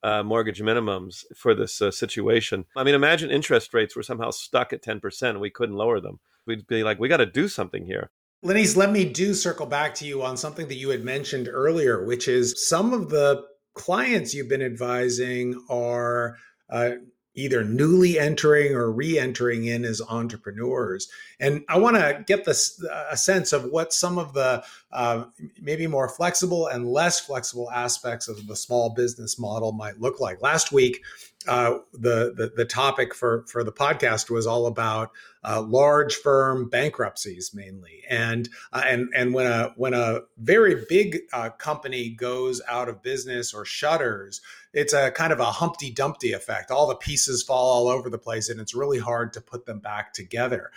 uh, 0.02 0.22
mortgage 0.22 0.60
minimums 0.60 1.24
for 1.36 1.54
this 1.54 1.80
uh, 1.80 1.90
situation. 1.90 2.64
I 2.76 2.84
mean, 2.84 2.94
imagine 2.94 3.30
interest 3.30 3.72
rates 3.74 3.94
were 3.94 4.02
somehow 4.02 4.30
stuck 4.30 4.72
at 4.72 4.82
10% 4.82 5.22
and 5.30 5.40
we 5.40 5.50
couldn't 5.50 5.76
lower 5.76 6.00
them. 6.00 6.20
We'd 6.46 6.66
be 6.66 6.82
like, 6.82 6.98
we 6.98 7.08
got 7.08 7.18
to 7.18 7.26
do 7.26 7.48
something 7.48 7.86
here. 7.86 8.10
Lenise, 8.44 8.76
let 8.76 8.90
me 8.90 9.04
do 9.04 9.34
circle 9.34 9.66
back 9.66 9.94
to 9.94 10.04
you 10.04 10.22
on 10.22 10.36
something 10.36 10.66
that 10.66 10.74
you 10.74 10.88
had 10.88 11.04
mentioned 11.04 11.48
earlier, 11.48 12.04
which 12.04 12.26
is 12.26 12.68
some 12.68 12.92
of 12.92 13.08
the 13.08 13.44
clients 13.74 14.34
you've 14.34 14.48
been 14.48 14.62
advising 14.62 15.64
are 15.70 16.36
uh, 16.68 16.92
either 17.34 17.64
newly 17.64 18.18
entering 18.18 18.74
or 18.74 18.90
re-entering 18.90 19.64
in 19.64 19.84
as 19.84 20.02
entrepreneurs. 20.08 21.08
And 21.40 21.64
i 21.68 21.78
want 21.78 21.96
to 21.96 22.22
get 22.26 22.44
this 22.44 22.82
a 23.10 23.16
sense 23.16 23.52
of 23.52 23.64
what 23.64 23.92
some 23.92 24.18
of 24.18 24.34
the 24.34 24.62
uh, 24.92 25.24
maybe 25.60 25.86
more 25.86 26.08
flexible 26.08 26.66
and 26.66 26.86
less 26.86 27.20
flexible 27.20 27.70
aspects 27.70 28.28
of 28.28 28.46
the 28.46 28.56
small 28.56 28.90
business 28.90 29.38
model 29.38 29.72
might 29.72 30.00
look 30.00 30.20
like. 30.20 30.42
Last 30.42 30.72
week 30.72 31.00
uh, 31.48 31.78
the, 31.92 32.32
the, 32.36 32.52
the 32.56 32.64
topic 32.64 33.14
for 33.14 33.44
for 33.46 33.64
the 33.64 33.72
podcast 33.72 34.30
was 34.30 34.46
all 34.46 34.66
about 34.66 35.10
uh, 35.44 35.60
large 35.60 36.14
firm 36.14 36.68
bankruptcies 36.68 37.52
mainly, 37.54 38.02
and 38.08 38.48
uh, 38.72 38.82
and 38.86 39.08
and 39.16 39.34
when 39.34 39.46
a 39.46 39.72
when 39.76 39.94
a 39.94 40.20
very 40.38 40.84
big 40.88 41.18
uh, 41.32 41.50
company 41.50 42.10
goes 42.10 42.60
out 42.68 42.88
of 42.88 43.02
business 43.02 43.52
or 43.52 43.64
shutters, 43.64 44.40
it's 44.72 44.92
a 44.92 45.10
kind 45.10 45.32
of 45.32 45.40
a 45.40 45.46
Humpty 45.46 45.90
Dumpty 45.90 46.32
effect. 46.32 46.70
All 46.70 46.86
the 46.86 46.94
pieces 46.94 47.42
fall 47.42 47.70
all 47.70 47.88
over 47.88 48.08
the 48.08 48.18
place, 48.18 48.48
and 48.48 48.60
it's 48.60 48.74
really 48.74 48.98
hard 48.98 49.32
to 49.32 49.40
put 49.40 49.66
them 49.66 49.80
back 49.80 50.12
together. 50.12 50.70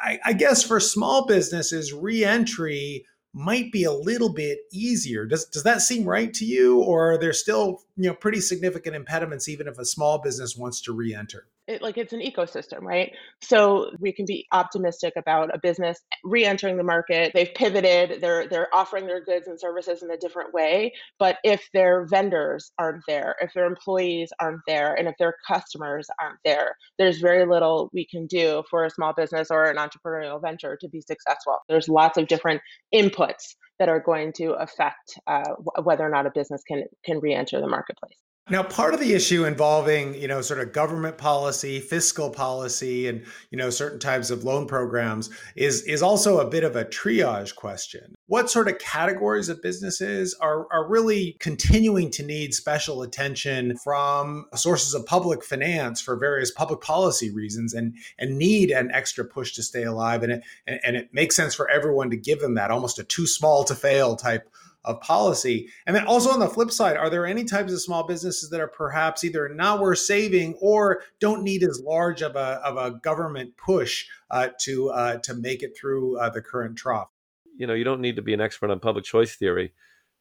I, 0.00 0.18
I 0.24 0.32
guess 0.32 0.62
for 0.62 0.80
small 0.80 1.26
businesses, 1.26 1.92
reentry 1.92 3.04
might 3.34 3.70
be 3.70 3.84
a 3.84 3.92
little 3.92 4.32
bit 4.32 4.60
easier. 4.72 5.26
Does 5.26 5.44
does 5.46 5.62
that 5.64 5.82
seem 5.82 6.04
right 6.04 6.32
to 6.34 6.44
you, 6.44 6.80
or 6.80 7.12
are 7.12 7.18
there 7.18 7.32
still 7.32 7.82
you 7.98 8.08
know 8.08 8.14
pretty 8.14 8.40
significant 8.40 8.96
impediments 8.96 9.48
even 9.48 9.68
if 9.68 9.78
a 9.78 9.84
small 9.84 10.18
business 10.18 10.56
wants 10.56 10.80
to 10.82 10.92
re-enter? 10.92 11.48
it, 11.68 11.82
like 11.82 11.98
it's 11.98 12.14
an 12.14 12.20
ecosystem, 12.20 12.80
right? 12.80 13.12
So 13.42 13.90
we 14.00 14.12
can 14.12 14.24
be 14.24 14.46
optimistic 14.52 15.12
about 15.16 15.54
a 15.54 15.58
business 15.58 16.00
re-entering 16.24 16.78
the 16.78 16.82
market. 16.82 17.32
They've 17.34 17.52
pivoted. 17.54 18.22
They're 18.22 18.48
they're 18.48 18.74
offering 18.74 19.06
their 19.06 19.22
goods 19.22 19.46
and 19.46 19.60
services 19.60 20.02
in 20.02 20.10
a 20.10 20.16
different 20.16 20.54
way. 20.54 20.94
But 21.18 21.36
if 21.44 21.68
their 21.74 22.06
vendors 22.06 22.72
aren't 22.78 23.02
there, 23.06 23.36
if 23.40 23.52
their 23.52 23.66
employees 23.66 24.30
aren't 24.40 24.62
there, 24.66 24.94
and 24.94 25.06
if 25.08 25.14
their 25.18 25.34
customers 25.46 26.08
aren't 26.20 26.40
there, 26.44 26.74
there's 26.98 27.18
very 27.18 27.46
little 27.46 27.90
we 27.92 28.06
can 28.06 28.26
do 28.26 28.62
for 28.70 28.84
a 28.84 28.90
small 28.90 29.12
business 29.12 29.48
or 29.50 29.64
an 29.64 29.76
entrepreneurial 29.76 30.40
venture 30.40 30.78
to 30.80 30.88
be 30.88 31.02
successful. 31.02 31.58
There's 31.68 31.88
lots 31.88 32.16
of 32.16 32.28
different 32.28 32.62
inputs 32.94 33.56
that 33.78 33.88
are 33.88 34.00
going 34.00 34.32
to 34.34 34.52
affect 34.52 35.18
uh, 35.26 35.54
whether 35.82 36.04
or 36.04 36.10
not 36.10 36.26
a 36.26 36.30
business 36.30 36.62
can 36.66 36.84
can 37.04 37.20
re-enter 37.20 37.60
the 37.60 37.68
marketplace. 37.68 38.18
Now, 38.50 38.62
part 38.62 38.94
of 38.94 39.00
the 39.00 39.12
issue 39.12 39.44
involving, 39.44 40.14
you 40.14 40.26
know, 40.26 40.40
sort 40.40 40.60
of 40.60 40.72
government 40.72 41.18
policy, 41.18 41.80
fiscal 41.80 42.30
policy, 42.30 43.06
and 43.06 43.24
you 43.50 43.58
know, 43.58 43.68
certain 43.68 43.98
types 43.98 44.30
of 44.30 44.42
loan 44.42 44.66
programs 44.66 45.28
is 45.54 45.82
is 45.82 46.02
also 46.02 46.38
a 46.38 46.48
bit 46.48 46.64
of 46.64 46.74
a 46.74 46.86
triage 46.86 47.54
question. 47.54 48.14
What 48.26 48.50
sort 48.50 48.68
of 48.68 48.78
categories 48.78 49.50
of 49.50 49.60
businesses 49.60 50.34
are 50.40 50.66
are 50.72 50.88
really 50.88 51.36
continuing 51.40 52.10
to 52.12 52.22
need 52.22 52.54
special 52.54 53.02
attention 53.02 53.76
from 53.76 54.46
sources 54.54 54.94
of 54.94 55.04
public 55.04 55.44
finance 55.44 56.00
for 56.00 56.16
various 56.16 56.50
public 56.50 56.80
policy 56.80 57.30
reasons, 57.30 57.74
and 57.74 57.94
and 58.18 58.38
need 58.38 58.70
an 58.70 58.90
extra 58.92 59.26
push 59.26 59.52
to 59.56 59.62
stay 59.62 59.82
alive, 59.82 60.22
and 60.22 60.32
it 60.32 60.42
and, 60.66 60.80
and 60.84 60.96
it 60.96 61.10
makes 61.12 61.36
sense 61.36 61.54
for 61.54 61.68
everyone 61.68 62.08
to 62.08 62.16
give 62.16 62.40
them 62.40 62.54
that 62.54 62.70
almost 62.70 62.98
a 62.98 63.04
too 63.04 63.26
small 63.26 63.62
to 63.64 63.74
fail 63.74 64.16
type 64.16 64.48
of 64.88 65.00
policy. 65.00 65.68
And 65.86 65.94
then 65.94 66.06
also 66.06 66.30
on 66.30 66.40
the 66.40 66.48
flip 66.48 66.70
side, 66.70 66.96
are 66.96 67.10
there 67.10 67.26
any 67.26 67.44
types 67.44 67.72
of 67.72 67.80
small 67.80 68.04
businesses 68.04 68.50
that 68.50 68.60
are 68.60 68.68
perhaps 68.68 69.22
either 69.22 69.48
not 69.50 69.80
worth 69.80 69.98
saving 69.98 70.54
or 70.60 71.02
don't 71.20 71.42
need 71.42 71.62
as 71.62 71.80
large 71.84 72.22
of 72.22 72.34
a, 72.34 72.60
of 72.64 72.76
a 72.76 72.98
government 72.98 73.56
push 73.56 74.06
uh, 74.30 74.48
to 74.62 74.90
uh, 74.90 75.18
to 75.18 75.34
make 75.34 75.62
it 75.62 75.76
through 75.78 76.18
uh, 76.18 76.30
the 76.30 76.40
current 76.40 76.76
trough? 76.76 77.10
You 77.56 77.66
know, 77.66 77.74
you 77.74 77.84
don't 77.84 78.00
need 78.00 78.16
to 78.16 78.22
be 78.22 78.34
an 78.34 78.40
expert 78.40 78.70
on 78.70 78.80
public 78.80 79.04
choice 79.04 79.36
theory 79.36 79.72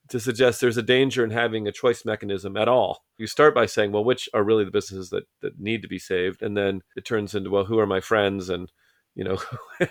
to 0.09 0.19
suggest 0.19 0.61
there's 0.61 0.77
a 0.77 0.83
danger 0.83 1.23
in 1.23 1.31
having 1.31 1.67
a 1.67 1.71
choice 1.71 2.05
mechanism 2.05 2.55
at 2.55 2.67
all. 2.67 3.03
You 3.17 3.27
start 3.27 3.53
by 3.53 3.65
saying, 3.65 3.91
well, 3.91 4.03
which 4.03 4.29
are 4.33 4.43
really 4.43 4.63
the 4.63 4.71
businesses 4.71 5.09
that, 5.09 5.25
that 5.41 5.59
need 5.59 5.81
to 5.81 5.87
be 5.87 5.99
saved? 5.99 6.41
And 6.41 6.55
then 6.55 6.81
it 6.95 7.05
turns 7.05 7.35
into, 7.35 7.49
well, 7.49 7.65
who 7.65 7.79
are 7.79 7.85
my 7.85 7.99
friends? 7.99 8.49
And 8.49 8.71
you 9.15 9.23
know, 9.23 9.37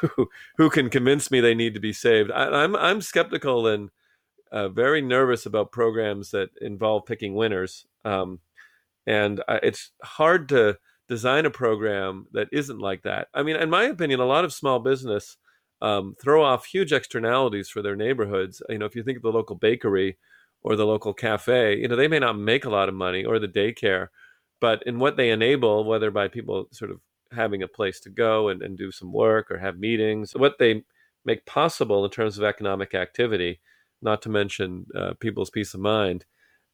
who, 0.00 0.28
who 0.56 0.70
can 0.70 0.90
convince 0.90 1.30
me 1.30 1.40
they 1.40 1.54
need 1.54 1.74
to 1.74 1.80
be 1.80 1.92
saved? 1.92 2.30
I, 2.30 2.46
I'm 2.62 2.74
I'm 2.74 3.00
skeptical 3.00 3.66
and 3.66 3.90
uh, 4.52 4.68
very 4.68 5.00
nervous 5.00 5.46
about 5.46 5.72
programs 5.72 6.30
that 6.30 6.50
involve 6.60 7.06
picking 7.06 7.34
winners. 7.34 7.86
Um, 8.04 8.40
and 9.06 9.40
uh, 9.48 9.58
it's 9.62 9.92
hard 10.02 10.48
to 10.50 10.78
design 11.08 11.46
a 11.46 11.50
program 11.50 12.26
that 12.32 12.48
isn't 12.52 12.78
like 12.78 13.02
that. 13.02 13.28
I 13.34 13.42
mean, 13.42 13.56
in 13.56 13.70
my 13.70 13.84
opinion, 13.84 14.20
a 14.20 14.26
lot 14.26 14.44
of 14.44 14.52
small 14.52 14.78
business 14.78 15.36
um, 15.82 16.14
throw 16.20 16.44
off 16.44 16.66
huge 16.66 16.92
externalities 16.92 17.68
for 17.68 17.82
their 17.82 17.96
neighborhoods. 17.96 18.62
You 18.68 18.78
know, 18.78 18.86
if 18.86 18.94
you 18.94 19.02
think 19.02 19.16
of 19.16 19.22
the 19.22 19.32
local 19.32 19.56
bakery 19.56 20.18
or 20.62 20.76
the 20.76 20.86
local 20.86 21.14
cafe, 21.14 21.78
you 21.78 21.88
know, 21.88 21.96
they 21.96 22.08
may 22.08 22.18
not 22.18 22.38
make 22.38 22.64
a 22.64 22.70
lot 22.70 22.88
of 22.88 22.94
money 22.94 23.24
or 23.24 23.38
the 23.38 23.48
daycare, 23.48 24.08
but 24.60 24.82
in 24.86 24.98
what 24.98 25.16
they 25.16 25.30
enable, 25.30 25.84
whether 25.84 26.10
by 26.10 26.28
people 26.28 26.66
sort 26.70 26.90
of 26.90 27.00
having 27.32 27.62
a 27.62 27.68
place 27.68 28.00
to 28.00 28.10
go 28.10 28.48
and, 28.48 28.62
and 28.62 28.76
do 28.76 28.90
some 28.90 29.12
work 29.12 29.50
or 29.50 29.58
have 29.58 29.78
meetings, 29.78 30.32
what 30.36 30.58
they 30.58 30.82
make 31.24 31.46
possible 31.46 32.04
in 32.04 32.10
terms 32.10 32.38
of 32.38 32.44
economic 32.44 32.94
activity 32.94 33.60
not 34.02 34.22
to 34.22 34.28
mention 34.28 34.86
uh, 34.96 35.14
people's 35.20 35.50
peace 35.50 35.74
of 35.74 35.80
mind, 35.80 36.24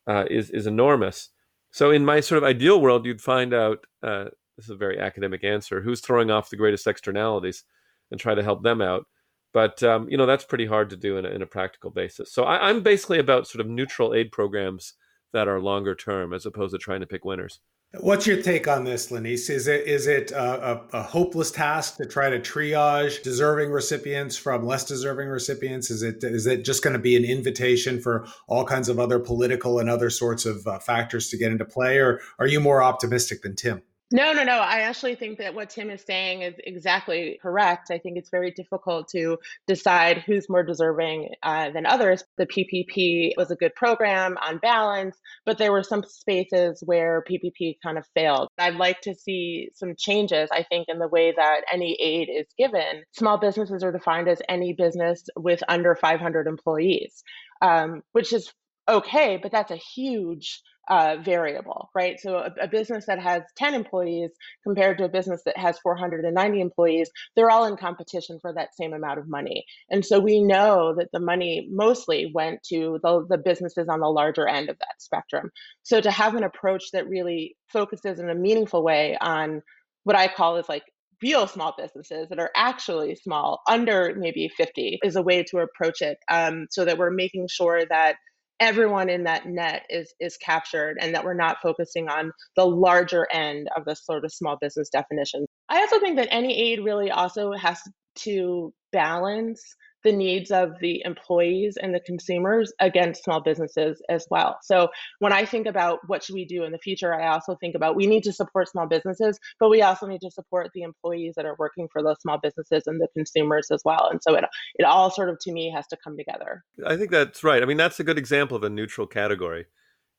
uh, 0.07 0.25
is 0.31 0.51
is 0.51 0.67
enormous. 0.67 1.31
So 1.71 1.91
in 1.91 2.05
my 2.05 2.21
sort 2.21 2.39
of 2.39 2.45
ideal 2.45 2.81
world, 2.81 3.07
you'd 3.07 3.21
find 3.21 3.53
out. 3.53 3.87
Uh, 4.03 4.27
this 4.57 4.65
is 4.65 4.71
a 4.71 4.77
very 4.77 4.99
academic 4.99 5.45
answer. 5.45 5.83
Who's 5.83 6.01
throwing 6.01 6.31
off 6.31 6.49
the 6.49 6.57
greatest 6.57 6.87
externalities, 6.87 7.65
and 8.11 8.19
try 8.19 8.35
to 8.35 8.43
help 8.43 8.63
them 8.63 8.81
out. 8.81 9.07
But 9.53 9.83
um, 9.83 10.09
you 10.09 10.17
know 10.17 10.27
that's 10.27 10.45
pretty 10.45 10.67
hard 10.67 10.91
to 10.91 10.97
do 10.97 11.17
in 11.17 11.27
a, 11.27 11.29
in 11.31 11.43
a 11.43 11.47
practical 11.47 11.91
basis. 11.91 12.33
So 12.33 12.45
I, 12.45 12.69
I'm 12.69 12.83
basically 12.83 13.19
about 13.19 13.47
sort 13.47 13.65
of 13.65 13.71
neutral 13.71 14.15
aid 14.15 14.33
programs 14.33 14.95
that 15.33 15.49
are 15.49 15.61
longer 15.61 15.95
term, 15.95 16.33
as 16.33 16.47
opposed 16.47 16.73
to 16.73 16.79
trying 16.79 17.01
to 17.01 17.07
pick 17.07 17.25
winners. 17.25 17.61
What's 18.01 18.27
your 18.27 18.43
take 18.43 18.69
on 18.69 18.85
this, 18.85 19.11
Lynnise? 19.11 19.49
Is 19.49 19.69
it 19.69 19.87
is 19.87 20.07
it 20.07 20.31
a, 20.33 20.73
a, 20.73 20.87
a, 20.93 21.03
hopeless 21.03 21.51
task 21.51 21.97
to 21.97 22.05
try 22.05 22.29
to 22.29 22.39
triage 22.39 23.23
deserving 23.23 23.71
recipients 23.71 24.37
from 24.37 24.67
less 24.67 24.85
deserving 24.85 25.29
recipients? 25.29 25.91
Is 25.91 26.03
it 26.03 26.23
is 26.23 26.47
it 26.47 26.65
just 26.65 26.83
going 26.83 26.93
to 26.93 26.99
be 26.99 27.17
an 27.17 27.25
invitation 27.25 28.01
for 28.01 28.27
all 28.49 28.65
kinds 28.65 28.89
of 28.89 28.99
other 28.99 29.19
political 29.19 29.79
and 29.79 29.89
other 29.89 30.11
sorts 30.11 30.45
of 30.45 30.67
uh, 30.67 30.79
factors 30.81 31.29
to 31.31 31.39
get 31.39 31.53
into 31.53 31.65
play, 31.65 31.99
or 31.99 32.21
are 32.39 32.47
you 32.47 32.61
more 32.61 32.83
optimistic 32.83 33.43
than 33.43 33.55
Tim? 33.55 33.83
No, 34.13 34.33
no, 34.33 34.45
no. 34.45 34.59
I 34.61 34.83
actually 34.83 35.17
think 35.17 35.39
that 35.39 35.53
what 35.55 35.71
Tim 35.71 35.91
is 35.91 36.01
saying 36.01 36.43
is 36.43 36.55
exactly 36.59 37.41
correct. 37.43 37.91
I 37.91 37.99
think 37.99 38.17
it's 38.17 38.31
very 38.31 38.53
difficult 38.53 39.09
to 39.09 39.39
decide 39.67 40.19
who's 40.19 40.49
more 40.49 40.63
deserving 40.63 41.31
uh, 41.43 41.71
than 41.71 41.87
others. 41.87 42.23
The 42.39 42.47
PPP 42.47 43.33
was 43.37 43.51
a 43.51 43.57
good 43.57 43.75
program 43.75 44.39
on 44.41 44.59
balance, 44.59 45.17
but 45.45 45.59
there 45.59 45.73
were 45.73 45.83
some 45.83 46.05
spaces 46.05 46.85
where 46.87 47.25
PPP 47.29 47.79
kind 47.83 47.99
of 47.99 48.07
failed. 48.15 48.49
I'd 48.59 48.77
like 48.77 49.01
to 49.03 49.15
see 49.17 49.71
some 49.75 49.97
changes, 49.99 50.51
I 50.53 50.63
think, 50.63 50.87
in 50.89 51.01
the 51.01 51.09
way 51.09 51.35
that 51.37 51.63
any 51.73 51.95
aid 52.01 52.29
is 52.31 52.47
given. 52.57 53.03
Small 53.11 53.39
businesses 53.39 53.83
are 53.83 53.91
defined 53.91 54.29
as 54.29 54.41
any 54.49 54.73
business 54.73 55.25
with 55.35 55.65
under 55.69 55.97
500 55.97 56.47
employees, 56.47 57.25
um, 57.61 58.03
which 58.13 58.33
is 58.33 58.53
okay, 58.89 59.39
but 59.43 59.53
that's 59.53 59.71
a 59.71 59.77
huge 59.77 60.63
uh, 60.89 61.17
variable, 61.25 61.91
right? 61.95 62.21
So 62.21 62.37
a, 62.37 62.55
a, 62.63 62.69
business 62.69 63.07
that 63.07 63.21
has 63.21 63.43
10 63.57 63.75
employees 63.75 64.31
compared 64.63 64.99
to 64.99 65.05
a 65.05 65.09
business 65.09 65.43
that 65.45 65.59
has 65.59 65.79
490 65.81 66.61
employees, 66.61 67.11
they're 67.35 67.51
all 67.51 67.65
in 67.65 67.77
competition 67.77 68.39
for 68.41 68.53
that 68.53 68.77
same 68.77 68.93
amount 68.93 69.19
of 69.19 69.29
money. 69.29 69.65
And 69.91 70.05
so 70.05 70.21
we 70.21 70.41
know 70.41 70.95
that 70.97 71.09
the 71.13 71.19
money 71.19 71.69
mostly 71.73 72.31
went 72.33 72.63
to 72.69 73.01
the, 73.03 73.27
the 73.29 73.39
businesses 73.39 73.89
on 73.89 73.99
the 73.99 74.07
larger 74.07 74.47
end 74.47 74.69
of 74.69 74.79
that 74.79 75.01
spectrum. 75.03 75.51
So 75.83 76.01
to 76.01 76.11
have 76.11 76.37
an 76.37 76.45
approach 76.45 76.93
that 76.93 77.09
really 77.09 77.57
focuses 77.73 78.21
in 78.21 78.31
a 78.31 78.35
meaningful 78.35 78.85
way 78.85 79.19
on 79.21 79.63
what 80.05 80.17
I 80.17 80.29
call 80.29 80.57
is 80.57 80.69
like 80.69 80.85
real 81.21 81.49
small 81.49 81.75
businesses 81.77 82.29
that 82.29 82.39
are 82.39 82.51
actually 82.55 83.17
small, 83.17 83.61
under 83.69 84.15
maybe 84.17 84.49
50, 84.57 85.01
is 85.03 85.17
a 85.17 85.23
way 85.23 85.43
to 85.45 85.59
approach 85.59 86.01
it 86.01 86.19
um, 86.29 86.67
so 86.71 86.85
that 86.85 86.99
we're 86.99 87.11
making 87.11 87.49
sure 87.49 87.85
that 87.87 88.17
everyone 88.61 89.09
in 89.09 89.25
that 89.25 89.47
net 89.47 89.83
is 89.91 90.15
is 90.21 90.37
captured 90.39 90.97
and 91.01 91.15
that 91.15 91.25
we're 91.25 91.35
not 91.35 91.59
focusing 91.63 92.09
on 92.09 92.33
the 92.57 92.65
larger 92.65 93.27
end 93.33 93.69
of 93.77 93.85
the 93.85 93.95
sort 93.95 94.25
of 94.25 94.33
small 94.33 94.57
business 94.61 94.89
definition. 94.91 95.47
I 95.69 95.81
also 95.81 96.01
think 96.01 96.17
that 96.17 96.29
any 96.31 96.73
aid 96.73 96.85
really 96.85 97.11
also 97.11 97.53
has 97.53 97.81
to 98.17 98.73
balance 98.93 99.63
the 100.05 100.13
needs 100.13 100.51
of 100.51 100.79
the 100.81 101.03
employees 101.05 101.77
and 101.81 101.95
the 101.95 102.01
consumers 102.01 102.73
against 102.81 103.25
small 103.25 103.41
businesses 103.41 104.01
as 104.09 104.27
well. 104.31 104.59
So 104.63 104.89
when 105.19 105.33
I 105.33 105.45
think 105.45 105.67
about 105.67 106.01
what 106.07 106.23
should 106.23 106.35
we 106.35 106.45
do 106.45 106.65
in 106.65 106.73
the 106.73 106.79
future, 106.79 107.15
I 107.15 107.29
also 107.29 107.57
think 107.61 107.75
about 107.75 107.97
we 107.97 108.07
need 108.07 108.23
to 108.25 108.33
support 108.33 108.69
small 108.69 108.87
businesses, 108.87 109.39
but 109.59 109.69
we 109.69 109.83
also 109.83 110.07
need 110.07 110.21
to 110.21 110.31
support 110.31 110.71
the 110.75 110.83
employees 110.83 111.35
that 111.37 111.47
are 111.47 111.57
working 111.59 111.89
for 111.93 112.03
those 112.03 112.21
small 112.21 112.39
businesses 112.39 112.85
and 112.87 113.01
the 113.01 113.09
consumers 113.15 113.69
as 113.71 113.83
well. 113.85 114.09
And 114.11 114.21
so 114.23 114.35
it 114.35 114.45
it 114.77 114.85
all 114.85 115.11
sort 115.11 115.29
of 115.29 115.39
to 115.41 115.53
me 115.53 115.73
has 115.75 115.87
to 115.89 115.97
come 116.03 116.17
together. 116.17 116.65
I 116.87 116.97
think 116.97 117.11
that's 117.11 117.43
right. 117.43 117.63
I 117.63 117.67
mean, 117.67 117.77
that's 117.77 118.01
a 118.01 118.05
good 118.05 118.19
example 118.19 118.57
of 118.57 118.63
a 118.63 118.71
neutral 118.71 119.07
category. 119.07 119.67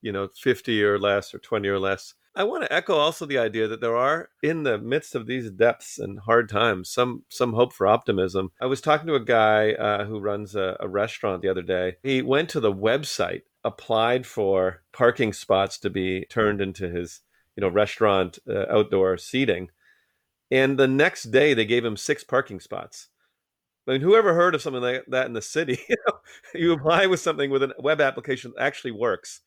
You 0.01 0.12
know, 0.12 0.29
50 0.36 0.84
or 0.84 1.00
less 1.00 1.34
or 1.34 1.39
20 1.39 1.67
or 1.67 1.79
less 1.79 2.13
I 2.38 2.44
want 2.44 2.63
to 2.63 2.72
echo 2.72 2.94
also 2.94 3.25
the 3.25 3.39
idea 3.39 3.67
that 3.67 3.82
there 3.82 3.98
are, 3.98 4.29
in 4.44 4.62
the 4.62 4.77
midst 4.77 5.15
of 5.15 5.25
these 5.25 5.50
depths 5.50 5.98
and 5.98 6.20
hard 6.20 6.50
times, 6.50 6.88
some 6.88 7.24
some 7.29 7.53
hope 7.53 7.74
for 7.74 7.88
optimism. 7.88 8.51
I 8.62 8.67
was 8.67 8.79
talking 8.79 9.08
to 9.08 9.15
a 9.15 9.20
guy 9.20 9.72
uh, 9.74 10.06
who 10.06 10.20
runs 10.20 10.56
a, 10.56 10.77
a 10.79 10.88
restaurant 10.88 11.41
the 11.41 11.50
other 11.50 11.63
day. 11.63 11.96
He 12.03 12.22
went 12.22 12.50
to 12.50 12.60
the 12.60 12.72
website, 12.72 13.41
applied 13.63 14.27
for 14.27 14.84
parking 14.94 15.34
spots 15.34 15.79
to 15.79 15.89
be 15.89 16.25
turned 16.29 16.62
into 16.62 16.88
his 16.88 17.22
you 17.56 17.62
know, 17.62 17.70
restaurant 17.70 18.38
uh, 18.48 18.65
outdoor 18.70 19.17
seating. 19.17 19.70
And 20.51 20.77
the 20.77 20.88
next 20.88 21.32
day, 21.32 21.56
they 21.56 21.65
gave 21.65 21.84
him 21.84 21.98
six 21.98 22.24
parking 22.24 22.60
spots. 22.60 23.08
I 23.88 23.94
mean, 23.94 24.01
whoever 24.01 24.36
heard 24.36 24.53
of 24.53 24.62
something 24.62 24.84
like 24.84 25.06
that 25.08 25.25
in 25.25 25.34
the 25.34 25.41
city? 25.41 25.79
You, 26.53 26.67
you 26.67 26.74
apply 26.74 27.08
with 27.08 27.20
something 27.20 27.50
with 27.50 27.63
a 27.63 27.74
web 27.79 28.00
application 28.00 28.53
that 28.56 28.62
actually 28.62 28.91
works, 28.91 29.41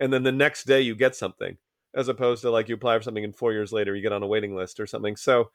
and 0.00 0.12
then 0.12 0.22
the 0.22 0.32
next 0.32 0.64
day 0.64 0.80
you 0.80 0.94
get 0.94 1.14
something, 1.14 1.58
as 1.96 2.08
opposed 2.08 2.42
to 2.42 2.50
like 2.50 2.68
you 2.68 2.74
apply 2.74 2.98
for 2.98 3.02
something 3.02 3.24
and 3.24 3.36
four 3.36 3.52
years 3.52 3.72
later 3.72 3.94
you 3.94 4.02
get 4.02 4.12
on 4.12 4.22
a 4.22 4.26
waiting 4.26 4.54
list 4.54 4.80
or 4.80 4.86
something. 4.86 5.16
So, 5.16 5.50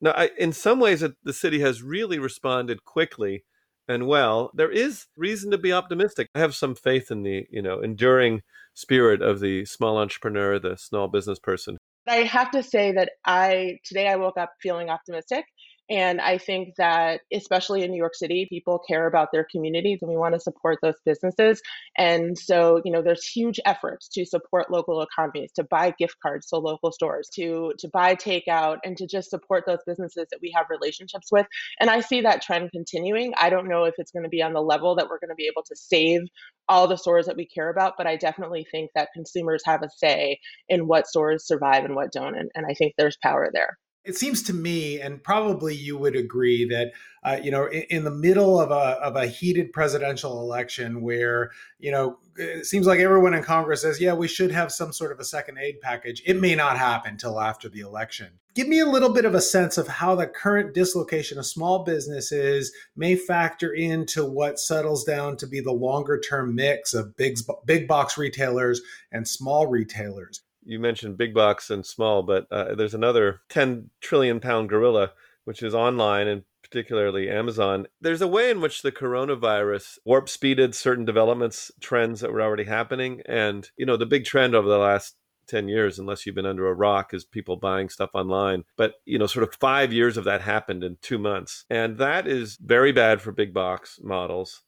now, 0.00 0.10
I, 0.12 0.30
in 0.36 0.52
some 0.52 0.80
ways, 0.80 1.04
the 1.22 1.32
city 1.32 1.60
has 1.60 1.80
really 1.80 2.18
responded 2.18 2.84
quickly 2.84 3.44
and 3.86 4.06
well. 4.06 4.50
There 4.52 4.70
is 4.70 5.06
reason 5.16 5.50
to 5.52 5.58
be 5.58 5.72
optimistic. 5.72 6.28
I 6.34 6.40
have 6.40 6.54
some 6.54 6.74
faith 6.74 7.10
in 7.10 7.22
the 7.22 7.46
you 7.50 7.62
know 7.62 7.80
enduring 7.80 8.42
spirit 8.74 9.22
of 9.22 9.40
the 9.40 9.64
small 9.64 9.98
entrepreneur, 9.98 10.58
the 10.58 10.76
small 10.76 11.08
business 11.08 11.38
person. 11.38 11.78
I 12.08 12.16
have 12.16 12.50
to 12.50 12.62
say 12.62 12.92
that 12.92 13.10
I 13.24 13.78
today 13.84 14.08
I 14.08 14.16
woke 14.16 14.38
up 14.38 14.50
feeling 14.60 14.90
optimistic 14.90 15.44
and 15.90 16.20
I 16.20 16.38
think 16.38 16.74
that, 16.78 17.20
especially 17.32 17.82
in 17.82 17.90
New 17.90 17.96
York 17.96 18.14
City, 18.14 18.46
people 18.48 18.80
care 18.88 19.06
about 19.06 19.28
their 19.32 19.46
communities 19.50 19.98
and 20.00 20.10
we 20.10 20.16
want 20.16 20.34
to 20.34 20.40
support 20.40 20.78
those 20.80 20.94
businesses. 21.04 21.60
And 21.98 22.38
so, 22.38 22.80
you 22.84 22.92
know, 22.92 23.02
there's 23.02 23.26
huge 23.26 23.58
efforts 23.66 24.08
to 24.10 24.24
support 24.24 24.70
local 24.70 25.02
economies, 25.02 25.50
to 25.56 25.64
buy 25.64 25.92
gift 25.98 26.16
cards 26.22 26.46
to 26.48 26.56
local 26.56 26.92
stores, 26.92 27.28
to, 27.34 27.72
to 27.78 27.88
buy 27.88 28.14
takeout, 28.14 28.78
and 28.84 28.96
to 28.96 29.06
just 29.06 29.30
support 29.30 29.64
those 29.66 29.80
businesses 29.86 30.26
that 30.30 30.38
we 30.40 30.52
have 30.56 30.66
relationships 30.70 31.28
with. 31.32 31.46
And 31.80 31.90
I 31.90 32.00
see 32.00 32.20
that 32.22 32.42
trend 32.42 32.70
continuing. 32.70 33.32
I 33.36 33.50
don't 33.50 33.68
know 33.68 33.84
if 33.84 33.94
it's 33.98 34.12
going 34.12 34.24
to 34.24 34.28
be 34.28 34.42
on 34.42 34.52
the 34.52 34.62
level 34.62 34.94
that 34.96 35.08
we're 35.10 35.18
going 35.18 35.30
to 35.30 35.34
be 35.34 35.50
able 35.52 35.64
to 35.64 35.76
save 35.76 36.20
all 36.68 36.86
the 36.86 36.96
stores 36.96 37.26
that 37.26 37.36
we 37.36 37.46
care 37.46 37.70
about, 37.70 37.94
but 37.98 38.06
I 38.06 38.16
definitely 38.16 38.66
think 38.70 38.90
that 38.94 39.10
consumers 39.14 39.62
have 39.66 39.82
a 39.82 39.90
say 39.90 40.38
in 40.68 40.86
what 40.86 41.06
stores 41.06 41.46
survive 41.46 41.84
and 41.84 41.96
what 41.96 42.12
don't. 42.12 42.36
And, 42.38 42.50
and 42.54 42.66
I 42.66 42.74
think 42.74 42.94
there's 42.96 43.18
power 43.22 43.50
there. 43.52 43.76
It 44.04 44.16
seems 44.16 44.42
to 44.44 44.52
me, 44.52 45.00
and 45.00 45.22
probably 45.22 45.76
you 45.76 45.96
would 45.96 46.16
agree, 46.16 46.64
that 46.66 46.92
uh, 47.24 47.38
you 47.40 47.52
know, 47.52 47.66
in, 47.66 47.82
in, 47.82 48.04
the 48.04 48.10
middle 48.10 48.60
of 48.60 48.72
a 48.72 48.98
of 49.00 49.14
a 49.14 49.28
heated 49.28 49.72
presidential 49.72 50.40
election, 50.40 51.02
where 51.02 51.52
you 51.78 51.92
know, 51.92 52.18
it 52.36 52.66
seems 52.66 52.84
like 52.84 52.98
everyone 52.98 53.32
in 53.32 53.44
Congress 53.44 53.82
says, 53.82 54.00
"Yeah, 54.00 54.14
we 54.14 54.26
should 54.26 54.50
have 54.50 54.72
some 54.72 54.92
sort 54.92 55.12
of 55.12 55.20
a 55.20 55.24
second 55.24 55.58
aid 55.58 55.80
package." 55.80 56.20
It 56.26 56.40
may 56.40 56.56
not 56.56 56.78
happen 56.78 57.16
till 57.16 57.40
after 57.40 57.68
the 57.68 57.80
election. 57.80 58.40
Give 58.54 58.66
me 58.66 58.80
a 58.80 58.86
little 58.86 59.12
bit 59.12 59.24
of 59.24 59.36
a 59.36 59.40
sense 59.40 59.78
of 59.78 59.86
how 59.86 60.16
the 60.16 60.26
current 60.26 60.74
dislocation 60.74 61.38
of 61.38 61.46
small 61.46 61.84
businesses 61.84 62.72
may 62.96 63.14
factor 63.14 63.72
into 63.72 64.24
what 64.24 64.58
settles 64.58 65.04
down 65.04 65.36
to 65.38 65.46
be 65.46 65.60
the 65.60 65.72
longer 65.72 66.18
term 66.18 66.56
mix 66.56 66.92
of 66.92 67.16
big 67.16 67.38
big 67.64 67.86
box 67.86 68.18
retailers 68.18 68.80
and 69.12 69.28
small 69.28 69.68
retailers 69.68 70.42
you 70.64 70.78
mentioned 70.78 71.16
big 71.16 71.34
box 71.34 71.70
and 71.70 71.84
small, 71.84 72.22
but 72.22 72.46
uh, 72.50 72.74
there's 72.74 72.94
another 72.94 73.40
10 73.48 73.90
trillion 74.00 74.40
pound 74.40 74.68
gorilla, 74.68 75.12
which 75.44 75.62
is 75.62 75.74
online 75.74 76.28
and 76.28 76.42
particularly 76.62 77.28
Amazon. 77.28 77.86
There's 78.00 78.22
a 78.22 78.28
way 78.28 78.50
in 78.50 78.60
which 78.60 78.82
the 78.82 78.92
coronavirus 78.92 79.98
warp 80.04 80.28
speeded 80.28 80.74
certain 80.74 81.04
developments, 81.04 81.70
trends 81.80 82.20
that 82.20 82.32
were 82.32 82.40
already 82.40 82.64
happening. 82.64 83.22
And, 83.26 83.68
you 83.76 83.84
know, 83.84 83.96
the 83.96 84.06
big 84.06 84.24
trend 84.24 84.54
over 84.54 84.68
the 84.68 84.78
last 84.78 85.16
10 85.48 85.68
years, 85.68 85.98
unless 85.98 86.24
you've 86.24 86.34
been 86.34 86.46
under 86.46 86.68
a 86.68 86.74
rock, 86.74 87.12
is 87.12 87.24
people 87.24 87.56
buying 87.56 87.88
stuff 87.88 88.10
online. 88.14 88.64
But, 88.76 88.94
you 89.04 89.18
know, 89.18 89.26
sort 89.26 89.46
of 89.46 89.54
five 89.56 89.92
years 89.92 90.16
of 90.16 90.24
that 90.24 90.40
happened 90.40 90.84
in 90.84 90.96
two 91.02 91.18
months. 91.18 91.64
And 91.68 91.98
that 91.98 92.26
is 92.26 92.56
very 92.56 92.92
bad 92.92 93.20
for 93.20 93.32
big 93.32 93.52
box 93.52 93.98
models. 94.02 94.62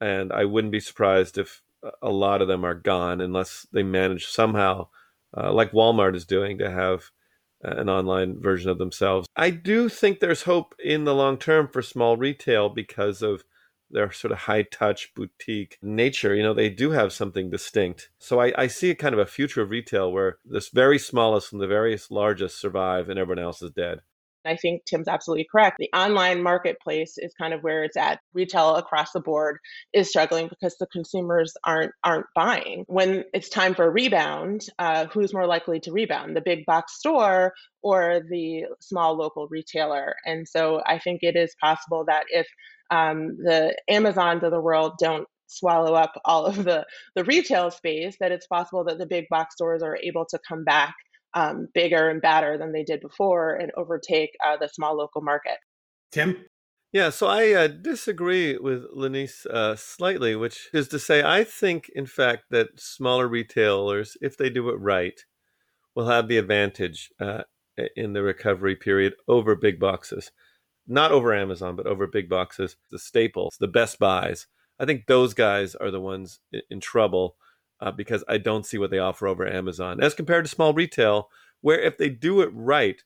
And 0.00 0.32
I 0.32 0.44
wouldn't 0.44 0.72
be 0.72 0.80
surprised 0.80 1.36
if 1.36 1.62
a 2.00 2.10
lot 2.10 2.40
of 2.40 2.48
them 2.48 2.64
are 2.64 2.74
gone 2.74 3.20
unless 3.20 3.66
they 3.72 3.82
manage 3.82 4.26
somehow 4.26 4.88
uh, 5.36 5.52
like 5.52 5.72
Walmart 5.72 6.16
is 6.16 6.24
doing, 6.24 6.58
to 6.58 6.70
have 6.70 7.10
an 7.62 7.88
online 7.88 8.40
version 8.40 8.70
of 8.70 8.78
themselves. 8.78 9.26
I 9.36 9.50
do 9.50 9.88
think 9.88 10.20
there's 10.20 10.42
hope 10.42 10.74
in 10.82 11.04
the 11.04 11.14
long 11.14 11.38
term 11.38 11.68
for 11.68 11.82
small 11.82 12.16
retail 12.16 12.68
because 12.68 13.22
of 13.22 13.44
their 13.90 14.12
sort 14.12 14.32
of 14.32 14.38
high 14.38 14.62
touch 14.62 15.14
boutique 15.14 15.78
nature. 15.82 16.34
You 16.34 16.42
know, 16.42 16.54
they 16.54 16.68
do 16.68 16.90
have 16.90 17.12
something 17.12 17.50
distinct. 17.50 18.10
So 18.18 18.40
I, 18.40 18.52
I 18.56 18.66
see 18.66 18.90
a 18.90 18.94
kind 18.94 19.14
of 19.14 19.20
a 19.20 19.26
future 19.26 19.62
of 19.62 19.70
retail 19.70 20.12
where 20.12 20.38
this 20.44 20.68
very 20.68 20.98
smallest 20.98 21.52
and 21.52 21.60
the 21.60 21.66
very 21.66 21.98
largest 22.10 22.60
survive 22.60 23.08
and 23.08 23.18
everyone 23.18 23.42
else 23.42 23.62
is 23.62 23.70
dead. 23.70 24.00
I 24.44 24.56
think 24.56 24.84
Tim's 24.84 25.08
absolutely 25.08 25.46
correct. 25.50 25.76
The 25.78 25.90
online 25.96 26.42
marketplace 26.42 27.14
is 27.16 27.32
kind 27.34 27.54
of 27.54 27.62
where 27.62 27.84
it's 27.84 27.96
at. 27.96 28.20
Retail 28.32 28.76
across 28.76 29.12
the 29.12 29.20
board 29.20 29.58
is 29.92 30.08
struggling 30.08 30.48
because 30.48 30.76
the 30.78 30.86
consumers 30.86 31.54
aren't 31.64 31.92
aren't 32.02 32.26
buying. 32.34 32.84
When 32.86 33.24
it's 33.32 33.48
time 33.48 33.74
for 33.74 33.84
a 33.86 33.90
rebound, 33.90 34.66
uh, 34.78 35.06
who's 35.06 35.32
more 35.34 35.46
likely 35.46 35.80
to 35.80 35.92
rebound, 35.92 36.36
the 36.36 36.42
big 36.42 36.66
box 36.66 36.98
store 36.98 37.52
or 37.82 38.20
the 38.28 38.64
small 38.80 39.16
local 39.16 39.48
retailer? 39.48 40.14
And 40.24 40.48
so 40.48 40.82
I 40.86 40.98
think 40.98 41.20
it 41.22 41.36
is 41.36 41.54
possible 41.60 42.04
that 42.06 42.24
if 42.28 42.46
um, 42.90 43.36
the 43.38 43.76
Amazons 43.88 44.42
of 44.44 44.50
the 44.50 44.60
world 44.60 44.94
don't 44.98 45.26
swallow 45.46 45.94
up 45.94 46.12
all 46.24 46.46
of 46.46 46.64
the 46.64 46.84
the 47.14 47.24
retail 47.24 47.70
space, 47.70 48.16
that 48.20 48.32
it's 48.32 48.46
possible 48.46 48.84
that 48.84 48.98
the 48.98 49.06
big 49.06 49.26
box 49.30 49.54
stores 49.54 49.82
are 49.82 49.98
able 50.02 50.26
to 50.26 50.38
come 50.48 50.64
back 50.64 50.94
um, 51.34 51.68
bigger 51.74 52.08
and 52.08 52.22
badder 52.22 52.56
than 52.58 52.72
they 52.72 52.84
did 52.84 53.00
before 53.00 53.54
and 53.56 53.70
overtake 53.76 54.30
uh, 54.44 54.56
the 54.56 54.68
small 54.68 54.96
local 54.96 55.20
market. 55.20 55.58
Tim? 56.12 56.44
Yeah, 56.92 57.10
so 57.10 57.26
I 57.26 57.52
uh, 57.52 57.66
disagree 57.66 58.56
with 58.56 58.84
Lynnise 58.96 59.46
uh, 59.46 59.74
slightly, 59.74 60.36
which 60.36 60.68
is 60.72 60.86
to 60.88 61.00
say, 61.00 61.24
I 61.24 61.42
think, 61.42 61.90
in 61.92 62.06
fact, 62.06 62.44
that 62.50 62.68
smaller 62.78 63.26
retailers, 63.26 64.16
if 64.20 64.36
they 64.36 64.48
do 64.48 64.68
it 64.68 64.78
right, 64.78 65.20
will 65.96 66.06
have 66.06 66.28
the 66.28 66.38
advantage 66.38 67.10
uh, 67.20 67.42
in 67.96 68.12
the 68.12 68.22
recovery 68.22 68.76
period 68.76 69.14
over 69.26 69.56
big 69.56 69.80
boxes. 69.80 70.30
Not 70.86 71.10
over 71.10 71.34
Amazon, 71.34 71.74
but 71.74 71.86
over 71.86 72.06
big 72.06 72.28
boxes, 72.28 72.76
the 72.92 72.98
staples, 72.98 73.56
the 73.58 73.66
best 73.66 73.98
buys. 73.98 74.46
I 74.78 74.84
think 74.84 75.06
those 75.06 75.34
guys 75.34 75.74
are 75.74 75.90
the 75.90 76.00
ones 76.00 76.38
in 76.70 76.78
trouble 76.78 77.36
uh, 77.84 77.90
because 77.90 78.24
I 78.26 78.38
don't 78.38 78.64
see 78.64 78.78
what 78.78 78.90
they 78.90 78.98
offer 78.98 79.28
over 79.28 79.46
Amazon 79.46 80.02
as 80.02 80.14
compared 80.14 80.46
to 80.46 80.50
small 80.50 80.72
retail, 80.72 81.28
where 81.60 81.78
if 81.78 81.98
they 81.98 82.08
do 82.08 82.40
it 82.40 82.48
right, 82.52 83.00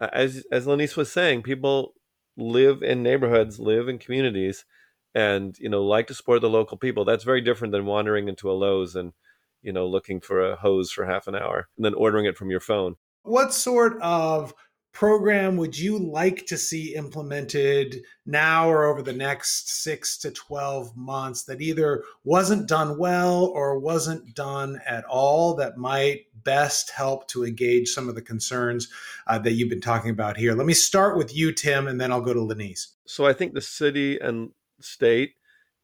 uh, 0.00 0.10
as 0.12 0.44
as 0.52 0.66
Lynnise 0.66 0.96
was 0.96 1.10
saying, 1.10 1.42
people 1.42 1.94
live 2.36 2.82
in 2.82 3.02
neighborhoods, 3.02 3.58
live 3.58 3.88
in 3.88 3.98
communities, 3.98 4.66
and 5.14 5.56
you 5.58 5.70
know 5.70 5.82
like 5.82 6.06
to 6.08 6.14
support 6.14 6.42
the 6.42 6.50
local 6.50 6.76
people. 6.76 7.06
That's 7.06 7.24
very 7.24 7.40
different 7.40 7.72
than 7.72 7.86
wandering 7.86 8.28
into 8.28 8.50
a 8.50 8.52
Lowe's 8.52 8.94
and 8.94 9.14
you 9.62 9.72
know 9.72 9.88
looking 9.88 10.20
for 10.20 10.40
a 10.44 10.56
hose 10.56 10.92
for 10.92 11.06
half 11.06 11.26
an 11.26 11.34
hour 11.34 11.68
and 11.76 11.84
then 11.86 11.94
ordering 11.94 12.26
it 12.26 12.36
from 12.36 12.50
your 12.50 12.60
phone. 12.60 12.96
What 13.22 13.54
sort 13.54 14.00
of 14.02 14.52
program 14.98 15.56
would 15.56 15.78
you 15.78 15.96
like 15.96 16.44
to 16.44 16.58
see 16.58 16.92
implemented 16.96 18.02
now 18.26 18.68
or 18.68 18.84
over 18.84 19.00
the 19.00 19.12
next 19.12 19.70
six 19.84 20.18
to 20.18 20.28
12 20.28 20.96
months 20.96 21.44
that 21.44 21.60
either 21.60 22.02
wasn't 22.24 22.66
done 22.66 22.98
well 22.98 23.44
or 23.44 23.78
wasn't 23.78 24.34
done 24.34 24.80
at 24.84 25.04
all 25.04 25.54
that 25.54 25.78
might 25.78 26.22
best 26.42 26.90
help 26.90 27.28
to 27.28 27.46
engage 27.46 27.88
some 27.88 28.08
of 28.08 28.16
the 28.16 28.20
concerns 28.20 28.88
uh, 29.28 29.38
that 29.38 29.52
you've 29.52 29.68
been 29.68 29.80
talking 29.80 30.10
about 30.10 30.36
here? 30.36 30.52
Let 30.52 30.66
me 30.66 30.74
start 30.74 31.16
with 31.16 31.32
you, 31.32 31.52
Tim, 31.52 31.86
and 31.86 32.00
then 32.00 32.10
I'll 32.10 32.20
go 32.20 32.34
to 32.34 32.40
Lynnise. 32.40 32.88
So 33.06 33.24
I 33.24 33.32
think 33.32 33.54
the 33.54 33.60
city 33.60 34.18
and 34.18 34.50
state 34.80 35.34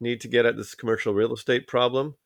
need 0.00 0.20
to 0.22 0.29
get 0.29 0.44
at 0.44 0.57
this 0.57 0.74
commercial 0.74 1.14
real 1.14 1.33
estate 1.33 1.68
problem, 1.68 2.16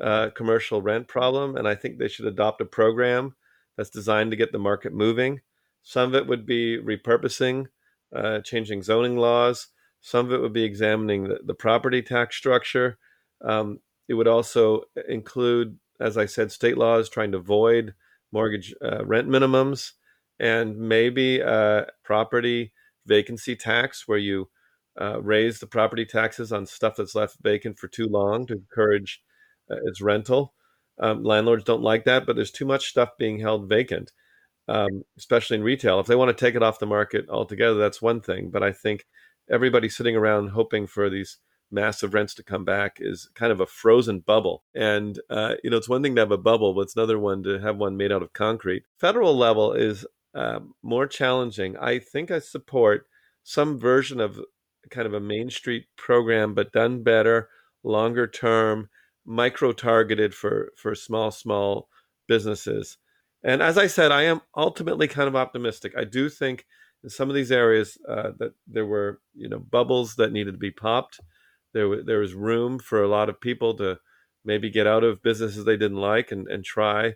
uh, 0.00 0.30
commercial 0.36 0.82
rent 0.82 1.08
problem, 1.08 1.56
and 1.56 1.66
I 1.66 1.74
think 1.74 1.98
they 1.98 2.06
should 2.06 2.26
adopt 2.26 2.60
a 2.60 2.64
program 2.64 3.34
that's 3.76 3.90
designed 3.90 4.30
to 4.30 4.36
get 4.36 4.52
the 4.52 4.60
market 4.60 4.92
moving 4.92 5.40
some 5.82 6.08
of 6.10 6.14
it 6.14 6.26
would 6.26 6.46
be 6.46 6.78
repurposing, 6.78 7.66
uh, 8.14 8.40
changing 8.40 8.82
zoning 8.82 9.16
laws. 9.16 9.68
Some 10.00 10.26
of 10.26 10.32
it 10.32 10.40
would 10.40 10.52
be 10.52 10.64
examining 10.64 11.24
the, 11.24 11.40
the 11.44 11.54
property 11.54 12.02
tax 12.02 12.36
structure. 12.36 12.98
Um, 13.44 13.80
it 14.08 14.14
would 14.14 14.28
also 14.28 14.82
include, 15.08 15.78
as 16.00 16.16
I 16.16 16.26
said, 16.26 16.52
state 16.52 16.78
laws 16.78 17.08
trying 17.08 17.32
to 17.32 17.38
void 17.38 17.94
mortgage 18.32 18.74
uh, 18.82 19.04
rent 19.04 19.28
minimums 19.28 19.92
and 20.38 20.76
maybe 20.78 21.40
a 21.40 21.86
property 22.04 22.72
vacancy 23.06 23.56
tax 23.56 24.06
where 24.06 24.18
you 24.18 24.48
uh, 25.00 25.20
raise 25.22 25.60
the 25.60 25.66
property 25.66 26.04
taxes 26.04 26.52
on 26.52 26.66
stuff 26.66 26.96
that's 26.96 27.14
left 27.14 27.36
vacant 27.42 27.78
for 27.78 27.88
too 27.88 28.06
long 28.06 28.46
to 28.46 28.54
encourage 28.54 29.22
uh, 29.70 29.76
its 29.84 30.00
rental. 30.00 30.54
Um, 31.00 31.22
landlords 31.22 31.64
don't 31.64 31.82
like 31.82 32.04
that, 32.04 32.26
but 32.26 32.36
there's 32.36 32.50
too 32.50 32.66
much 32.66 32.88
stuff 32.88 33.10
being 33.18 33.38
held 33.38 33.68
vacant 33.68 34.12
um, 34.68 35.02
especially 35.16 35.56
in 35.56 35.62
retail. 35.62 35.98
If 35.98 36.06
they 36.06 36.16
want 36.16 36.36
to 36.36 36.44
take 36.44 36.54
it 36.54 36.62
off 36.62 36.78
the 36.78 36.86
market 36.86 37.28
altogether, 37.28 37.78
that's 37.78 38.02
one 38.02 38.20
thing. 38.20 38.50
But 38.50 38.62
I 38.62 38.72
think 38.72 39.06
everybody 39.50 39.88
sitting 39.88 40.16
around 40.16 40.48
hoping 40.48 40.86
for 40.86 41.08
these 41.08 41.38
massive 41.70 42.14
rents 42.14 42.34
to 42.34 42.42
come 42.42 42.64
back 42.64 42.98
is 43.00 43.28
kind 43.34 43.52
of 43.52 43.60
a 43.60 43.66
frozen 43.66 44.20
bubble. 44.20 44.64
And, 44.74 45.18
uh, 45.28 45.54
you 45.62 45.70
know, 45.70 45.76
it's 45.76 45.88
one 45.88 46.02
thing 46.02 46.14
to 46.14 46.20
have 46.20 46.30
a 46.30 46.38
bubble, 46.38 46.74
but 46.74 46.82
it's 46.82 46.96
another 46.96 47.18
one 47.18 47.42
to 47.44 47.58
have 47.60 47.76
one 47.76 47.96
made 47.96 48.12
out 48.12 48.22
of 48.22 48.32
concrete. 48.32 48.84
Federal 48.98 49.36
level 49.36 49.72
is 49.72 50.06
uh, 50.34 50.60
more 50.82 51.06
challenging. 51.06 51.76
I 51.76 51.98
think 51.98 52.30
I 52.30 52.38
support 52.38 53.06
some 53.42 53.78
version 53.78 54.20
of 54.20 54.40
kind 54.90 55.06
of 55.06 55.14
a 55.14 55.20
Main 55.20 55.50
Street 55.50 55.86
program, 55.96 56.54
but 56.54 56.72
done 56.72 57.02
better, 57.02 57.48
longer 57.82 58.26
term, 58.26 58.88
micro 59.24 59.72
targeted 59.72 60.34
for, 60.34 60.72
for 60.76 60.94
small, 60.94 61.30
small 61.30 61.88
businesses 62.26 62.96
And 63.42 63.62
as 63.62 63.78
I 63.78 63.86
said, 63.86 64.12
I 64.12 64.22
am 64.22 64.40
ultimately 64.56 65.08
kind 65.08 65.28
of 65.28 65.36
optimistic. 65.36 65.92
I 65.96 66.04
do 66.04 66.28
think 66.28 66.66
in 67.04 67.10
some 67.10 67.28
of 67.28 67.34
these 67.34 67.52
areas 67.52 67.96
uh, 68.08 68.32
that 68.38 68.54
there 68.66 68.86
were, 68.86 69.20
you 69.34 69.48
know, 69.48 69.60
bubbles 69.60 70.16
that 70.16 70.32
needed 70.32 70.52
to 70.52 70.58
be 70.58 70.70
popped. 70.70 71.20
There, 71.72 72.02
there 72.02 72.18
was 72.18 72.34
room 72.34 72.78
for 72.78 73.02
a 73.02 73.08
lot 73.08 73.28
of 73.28 73.40
people 73.40 73.74
to 73.76 73.98
maybe 74.44 74.70
get 74.70 74.86
out 74.86 75.04
of 75.04 75.22
businesses 75.22 75.64
they 75.64 75.76
didn't 75.76 75.98
like 75.98 76.32
and, 76.32 76.48
and 76.48 76.64
try 76.64 77.14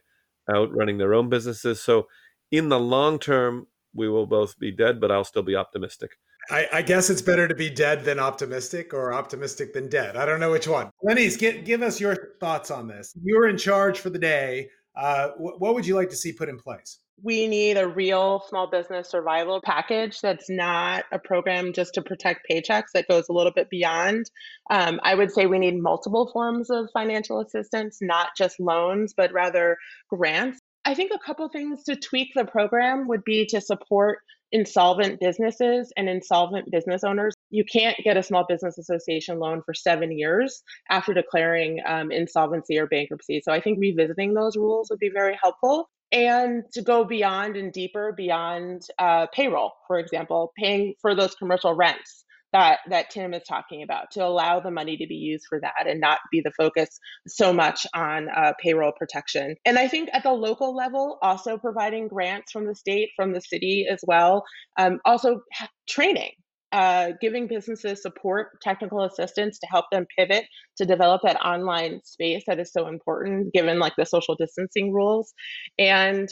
out 0.53 0.75
running 0.75 0.99
their 0.99 1.15
own 1.15 1.29
businesses. 1.29 1.83
So, 1.83 2.07
in 2.51 2.69
the 2.69 2.79
long 2.79 3.19
term, 3.19 3.67
we 3.95 4.09
will 4.09 4.27
both 4.27 4.59
be 4.59 4.71
dead, 4.71 5.01
but 5.01 5.11
I'll 5.11 5.25
still 5.25 5.43
be 5.43 5.57
optimistic. 5.57 6.13
I, 6.51 6.69
I, 6.73 6.83
guess 6.83 7.09
it's 7.09 7.23
better 7.23 7.47
to 7.47 7.55
be 7.55 7.71
dead 7.71 8.05
than 8.05 8.19
optimistic 8.19 8.93
or 8.93 9.15
optimistic 9.15 9.73
than 9.73 9.89
dead. 9.89 10.17
I 10.17 10.27
don't 10.27 10.41
know 10.41 10.51
which 10.51 10.67
one. 10.67 10.91
Lynnise, 11.05 11.39
give 11.65 11.83
us 11.83 12.01
your 12.01 12.35
thoughts 12.41 12.71
on 12.71 12.89
this. 12.89 13.15
You're 13.23 13.49
in 13.49 13.57
charge 13.57 14.01
for 14.01 14.11
the 14.11 14.19
day. 14.19 14.69
Uh, 14.95 15.29
wh- 15.31 15.61
what 15.61 15.75
would 15.75 15.87
you 15.87 15.95
like 15.95 16.11
to 16.11 16.17
see 16.17 16.33
put 16.33 16.49
in 16.49 16.59
place? 16.59 16.99
We 17.23 17.47
need 17.47 17.77
a 17.77 17.87
real 17.87 18.43
small 18.49 18.67
business 18.67 19.09
survival 19.09 19.61
package 19.65 20.21
that's 20.21 20.51
not 20.51 21.05
a 21.13 21.19
program 21.19 21.73
just 21.73 21.95
to 21.95 22.03
protect 22.03 22.47
paychecks 22.51 22.91
that 22.95 23.07
goes 23.09 23.29
a 23.29 23.33
little 23.33 23.53
bit 23.53 23.71
beyond. 23.71 24.31
Um, 24.71 24.99
I 25.03 25.15
would 25.15 25.31
say 25.31 25.47
we 25.47 25.59
need 25.59 25.81
multiple 25.81 26.31
forms 26.33 26.69
of 26.71 26.89
financial 26.93 27.41
assistance, 27.41 27.99
not 28.01 28.31
just 28.37 28.59
loans, 28.59 29.15
but 29.17 29.33
rather 29.33 29.77
grants. 30.11 30.59
I 30.85 30.95
think 30.95 31.13
a 31.15 31.25
couple 31.25 31.49
things 31.49 31.85
to 31.85 31.95
tweak 31.95 32.31
the 32.35 32.45
program 32.45 33.07
would 33.09 33.23
be 33.25 33.47
to 33.47 33.61
support 33.61 34.19
insolvent 34.53 35.19
businesses 35.21 35.93
and 35.97 36.09
insolvent 36.09 36.71
business 36.71 37.03
owners. 37.05 37.35
You 37.51 37.65
can't 37.65 37.97
get 38.05 38.17
a 38.17 38.23
small 38.23 38.45
business 38.49 38.79
association 38.79 39.39
loan 39.39 39.63
for 39.65 39.75
seven 39.75 40.17
years 40.17 40.63
after 40.91 41.15
declaring 41.15 41.81
um, 41.87 42.13
insolvency 42.13 42.79
or 42.79 42.87
bankruptcy. 42.87 43.41
So 43.45 43.53
I 43.53 43.61
think 43.61 43.79
revisiting 43.81 44.35
those 44.35 44.57
rules 44.57 44.91
would 44.91 44.99
be 44.99 45.11
very 45.11 45.37
helpful. 45.43 45.89
And 46.13 46.65
to 46.75 46.83
go 46.83 47.05
beyond 47.05 47.57
and 47.57 47.73
deeper 47.73 48.13
beyond 48.15 48.83
uh, 48.99 49.27
payroll, 49.35 49.73
for 49.87 49.99
example, 49.99 50.53
paying 50.59 50.95
for 51.01 51.15
those 51.15 51.35
commercial 51.35 51.75
rents 51.75 52.25
that 52.53 52.81
that 52.89 53.11
Tim 53.11 53.35
is 53.35 53.43
talking 53.49 53.83
about 53.83 54.11
to 54.13 54.25
allow 54.25 54.61
the 54.61 54.71
money 54.71 54.97
to 54.97 55.07
be 55.07 55.15
used 55.15 55.45
for 55.49 55.61
that 55.61 55.87
and 55.87 56.01
not 56.01 56.19
be 56.31 56.41
the 56.45 56.53
focus 56.57 56.89
so 57.27 57.53
much 57.53 57.87
on 57.95 58.29
uh, 58.29 58.53
payroll 58.63 58.93
protection. 58.99 59.57
And 59.65 59.79
I 59.79 59.89
think 59.89 60.11
at 60.13 60.23
the 60.23 60.33
local 60.33 60.75
level, 60.75 61.19
also 61.23 61.59
providing 61.59 62.09
grants 62.09 62.53
from 62.53 62.67
the 62.67 62.75
state, 62.75 63.11
from 63.17 63.33
the 63.33 63.41
city 63.41 63.87
as 63.91 64.01
well, 64.07 64.45
um, 64.79 65.01
also 65.05 65.41
training. 65.89 66.33
Uh, 66.73 67.11
giving 67.21 67.47
businesses 67.47 68.01
support, 68.01 68.59
technical 68.63 69.05
assistance 69.05 69.59
to 69.59 69.67
help 69.67 69.85
them 69.93 70.07
pivot 70.19 70.47
to 70.75 70.87
develop 70.87 71.21
that 71.23 71.37
online 71.45 72.01
space 72.03 72.43
that 72.47 72.59
is 72.59 72.73
so 72.73 72.89
important 72.89 73.53
given 73.53 73.79
like 73.79 73.93
the 73.99 74.07
social 74.07 74.35
distancing 74.37 74.91
rules, 74.91 75.35
and 75.79 76.31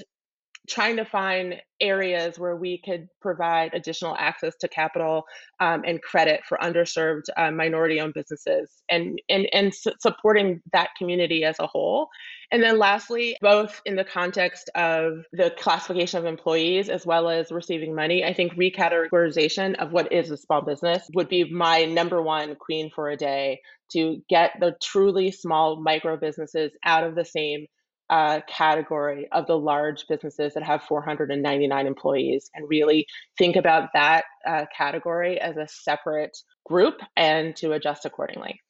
trying 0.70 0.96
to 0.96 1.04
find 1.04 1.56
areas 1.80 2.38
where 2.38 2.56
we 2.56 2.78
could 2.78 3.08
provide 3.20 3.74
additional 3.74 4.14
access 4.18 4.54
to 4.56 4.68
capital 4.68 5.24
um, 5.58 5.82
and 5.84 6.00
credit 6.00 6.40
for 6.48 6.58
underserved 6.62 7.24
uh, 7.36 7.50
minority-owned 7.50 8.14
businesses 8.14 8.70
and, 8.88 9.20
and, 9.28 9.48
and 9.52 9.74
supporting 9.74 10.62
that 10.72 10.90
community 10.96 11.44
as 11.44 11.56
a 11.58 11.66
whole. 11.66 12.08
And 12.52 12.62
then 12.62 12.78
lastly, 12.78 13.36
both 13.40 13.80
in 13.84 13.96
the 13.96 14.04
context 14.04 14.70
of 14.74 15.24
the 15.32 15.52
classification 15.58 16.18
of 16.18 16.26
employees 16.26 16.88
as 16.88 17.04
well 17.04 17.28
as 17.28 17.50
receiving 17.50 17.94
money, 17.94 18.24
I 18.24 18.32
think 18.32 18.54
recategorization 18.54 19.74
of 19.76 19.92
what 19.92 20.12
is 20.12 20.30
a 20.30 20.36
small 20.36 20.62
business 20.62 21.08
would 21.14 21.28
be 21.28 21.50
my 21.50 21.84
number 21.84 22.22
one 22.22 22.54
queen 22.56 22.90
for 22.94 23.10
a 23.10 23.16
day 23.16 23.60
to 23.92 24.22
get 24.28 24.52
the 24.60 24.76
truly 24.82 25.32
small 25.32 25.80
micro 25.80 26.16
businesses 26.16 26.72
out 26.84 27.04
of 27.04 27.14
the 27.14 27.24
same 27.24 27.66
uh, 28.10 28.40
category 28.48 29.28
of 29.30 29.46
the 29.46 29.56
large 29.56 30.06
businesses 30.08 30.52
that 30.54 30.64
have 30.64 30.82
499 30.82 31.86
employees 31.86 32.50
and 32.54 32.68
really 32.68 33.06
think 33.38 33.54
about 33.56 33.90
that 33.94 34.24
uh, 34.46 34.64
category 34.76 35.40
as 35.40 35.56
a 35.56 35.68
separate 35.68 36.36
group 36.66 37.00
and 37.16 37.54
to 37.56 37.72
adjust 37.72 38.04
accordingly. 38.04 38.60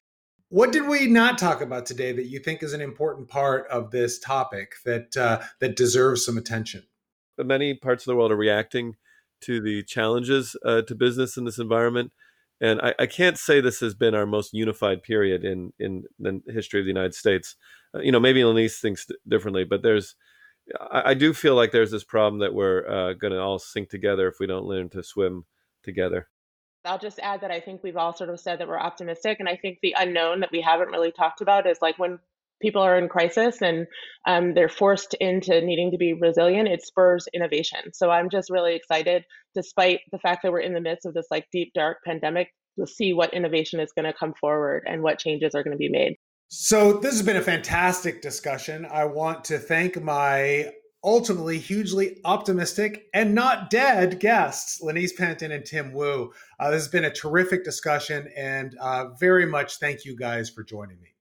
What 0.50 0.72
did 0.72 0.86
we 0.86 1.06
not 1.06 1.38
talk 1.38 1.62
about 1.62 1.86
today 1.86 2.12
that 2.12 2.26
you 2.26 2.38
think 2.38 2.62
is 2.62 2.74
an 2.74 2.80
important 2.82 3.28
part 3.28 3.66
of 3.68 3.92
this 3.92 4.18
topic 4.18 4.74
that 4.84 5.16
uh, 5.16 5.40
that 5.60 5.76
deserves 5.76 6.24
some 6.24 6.36
attention? 6.36 6.82
Many 7.38 7.74
parts 7.74 8.02
of 8.02 8.10
the 8.10 8.16
world 8.16 8.32
are 8.32 8.36
reacting 8.36 8.96
to 9.42 9.60
the 9.62 9.82
challenges 9.84 10.56
uh, 10.64 10.82
to 10.82 10.94
business 10.94 11.36
in 11.36 11.44
this 11.44 11.58
environment, 11.58 12.12
and 12.60 12.80
I, 12.82 12.94
I, 12.98 13.06
can't 13.06 13.38
say 13.38 13.60
this 13.60 13.80
has 13.80 13.94
been 13.94 14.14
our 14.14 14.26
most 14.26 14.52
unified 14.52 15.04
period 15.04 15.44
in 15.44 15.72
in 15.78 16.04
the 16.18 16.42
history 16.48 16.80
of 16.80 16.84
the 16.84 16.90
United 16.90 17.14
States. 17.14 17.54
Uh, 17.94 18.00
you 18.00 18.12
know, 18.12 18.20
maybe 18.20 18.40
Lynnise 18.40 18.80
thinks 18.80 19.06
differently, 19.28 19.64
but 19.64 19.82
there's, 19.82 20.16
I, 20.80 21.10
I, 21.10 21.14
do 21.14 21.32
feel 21.32 21.54
like 21.54 21.72
there's 21.72 21.90
this 21.90 22.04
problem 22.04 22.40
that 22.40 22.54
we're 22.54 22.86
uh, 22.88 23.12
going 23.14 23.32
to 23.32 23.40
all 23.40 23.58
sink 23.58 23.88
together 23.88 24.28
if 24.28 24.36
we 24.38 24.46
don't 24.46 24.66
learn 24.66 24.88
to 24.90 25.02
swim 25.02 25.44
together. 25.82 26.28
I'll 26.84 26.98
just 26.98 27.18
add 27.18 27.42
that 27.42 27.50
I 27.50 27.60
think 27.60 27.82
we've 27.82 27.96
all 27.96 28.14
sort 28.14 28.30
of 28.30 28.40
said 28.40 28.58
that 28.58 28.68
we're 28.68 28.78
optimistic, 28.78 29.38
and 29.38 29.48
I 29.48 29.56
think 29.56 29.78
the 29.82 29.94
unknown 29.98 30.40
that 30.40 30.52
we 30.52 30.62
haven't 30.62 30.88
really 30.88 31.12
talked 31.12 31.40
about 31.40 31.66
is 31.66 31.78
like 31.82 31.98
when 31.98 32.18
people 32.60 32.82
are 32.82 32.98
in 32.98 33.08
crisis 33.08 33.60
and 33.62 33.86
um, 34.26 34.54
they're 34.54 34.68
forced 34.68 35.14
into 35.14 35.60
needing 35.60 35.90
to 35.90 35.98
be 35.98 36.14
resilient, 36.14 36.68
it 36.68 36.84
spurs 36.84 37.26
innovation. 37.34 37.92
So 37.92 38.10
I'm 38.10 38.30
just 38.30 38.50
really 38.50 38.74
excited, 38.74 39.24
despite 39.54 40.00
the 40.12 40.18
fact 40.18 40.42
that 40.42 40.52
we're 40.52 40.60
in 40.60 40.74
the 40.74 40.80
midst 40.80 41.06
of 41.06 41.14
this 41.14 41.26
like 41.30 41.46
deep, 41.52 41.72
dark 41.74 41.98
pandemic, 42.04 42.48
to 42.78 42.86
see 42.86 43.12
what 43.12 43.34
innovation 43.34 43.80
is 43.80 43.92
going 43.92 44.04
to 44.04 44.18
come 44.18 44.32
forward 44.40 44.84
and 44.86 45.02
what 45.02 45.18
changes 45.18 45.54
are 45.54 45.62
going 45.62 45.76
to 45.76 45.78
be 45.78 45.88
made. 45.88 46.16
So, 46.52 46.94
this 46.94 47.12
has 47.12 47.22
been 47.22 47.36
a 47.36 47.42
fantastic 47.42 48.20
discussion. 48.20 48.84
I 48.84 49.04
want 49.04 49.44
to 49.44 49.56
thank 49.56 50.02
my 50.02 50.72
ultimately 51.04 51.60
hugely 51.60 52.18
optimistic 52.24 53.06
and 53.14 53.36
not 53.36 53.70
dead 53.70 54.18
guests, 54.18 54.82
Lynnise 54.82 55.16
Pantin 55.16 55.54
and 55.54 55.64
Tim 55.64 55.92
Wu. 55.92 56.32
Uh, 56.58 56.70
this 56.72 56.82
has 56.82 56.88
been 56.88 57.04
a 57.04 57.10
terrific 57.10 57.64
discussion, 57.64 58.28
and 58.36 58.76
uh, 58.80 59.10
very 59.10 59.46
much 59.46 59.78
thank 59.78 60.04
you 60.04 60.16
guys 60.16 60.50
for 60.50 60.64
joining 60.64 61.00
me. 61.00 61.14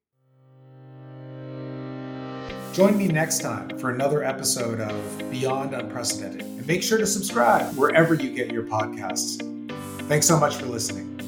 Join 2.74 2.98
me 2.98 3.08
next 3.08 3.42
time 3.42 3.78
for 3.78 3.92
another 3.92 4.24
episode 4.24 4.82
of 4.82 5.30
Beyond 5.30 5.76
Unprecedented, 5.76 6.42
and 6.42 6.65
make 6.65 6.82
sure 6.82 6.98
to 6.98 7.06
subscribe 7.06 7.78
wherever 7.78 8.15
you 8.15 8.36
get 8.36 8.52
your 8.52 8.63
podcasts. 8.63 9.38
Thanks 10.08 10.26
so 10.26 10.39
much 10.39 10.56
for 10.56 10.65
listening. 10.65 11.22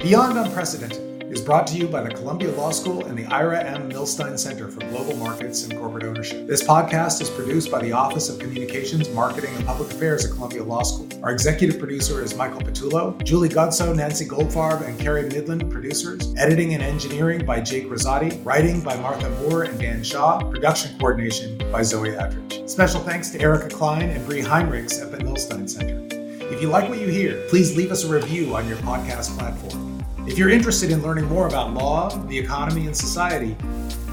Beyond 0.00 0.38
Unprecedented 0.38 1.09
is 1.30 1.40
brought 1.40 1.66
to 1.68 1.76
you 1.76 1.86
by 1.86 2.02
the 2.02 2.10
Columbia 2.10 2.50
Law 2.52 2.72
School 2.72 3.04
and 3.06 3.16
the 3.16 3.24
Ira 3.26 3.62
M. 3.62 3.88
Millstein 3.88 4.36
Center 4.36 4.68
for 4.68 4.80
Global 4.80 5.16
Markets 5.16 5.64
and 5.64 5.78
Corporate 5.78 6.02
Ownership. 6.02 6.46
This 6.48 6.62
podcast 6.62 7.22
is 7.22 7.30
produced 7.30 7.70
by 7.70 7.80
the 7.80 7.92
Office 7.92 8.28
of 8.28 8.40
Communications, 8.40 9.08
Marketing, 9.10 9.54
and 9.54 9.64
Public 9.64 9.92
Affairs 9.92 10.24
at 10.24 10.32
Columbia 10.32 10.64
Law 10.64 10.82
School. 10.82 11.08
Our 11.22 11.30
executive 11.30 11.78
producer 11.78 12.20
is 12.22 12.34
Michael 12.34 12.60
Patullo. 12.60 13.22
Julie 13.22 13.48
Godso, 13.48 13.94
Nancy 13.94 14.26
Goldfarb, 14.26 14.86
and 14.86 14.98
Carrie 14.98 15.28
Midland, 15.28 15.70
producers. 15.70 16.34
Editing 16.36 16.74
and 16.74 16.82
engineering 16.82 17.46
by 17.46 17.60
Jake 17.60 17.88
Rosati. 17.88 18.44
Writing 18.44 18.80
by 18.80 18.96
Martha 18.96 19.30
Moore 19.42 19.62
and 19.62 19.78
Dan 19.78 20.02
Shaw. 20.02 20.40
Production 20.50 20.98
coordination 20.98 21.58
by 21.70 21.82
Zoe 21.82 22.08
Adrich. 22.08 22.68
Special 22.68 23.00
thanks 23.00 23.30
to 23.30 23.40
Erica 23.40 23.68
Klein 23.68 24.10
and 24.10 24.26
Bree 24.26 24.42
Heinrichs 24.42 25.00
at 25.00 25.12
the 25.12 25.18
Millstein 25.18 25.70
Center. 25.70 26.06
If 26.52 26.60
you 26.60 26.68
like 26.68 26.88
what 26.88 26.98
you 26.98 27.06
hear, 27.06 27.46
please 27.48 27.76
leave 27.76 27.92
us 27.92 28.02
a 28.02 28.12
review 28.12 28.56
on 28.56 28.66
your 28.66 28.78
podcast 28.78 29.38
platform. 29.38 29.89
If 30.30 30.38
you're 30.38 30.48
interested 30.48 30.92
in 30.92 31.02
learning 31.02 31.24
more 31.24 31.48
about 31.48 31.74
law, 31.74 32.08
the 32.08 32.38
economy, 32.38 32.86
and 32.86 32.96
society, 32.96 33.56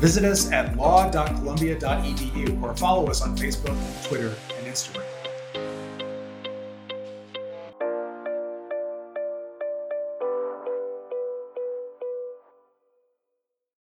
visit 0.01 0.25
us 0.25 0.51
at 0.51 0.75
law.columbia.edu 0.75 2.59
or 2.63 2.75
follow 2.75 3.05
us 3.05 3.21
on 3.21 3.37
Facebook, 3.37 3.77
Twitter, 4.07 4.33
and 4.57 4.65
Instagram. 4.65 5.06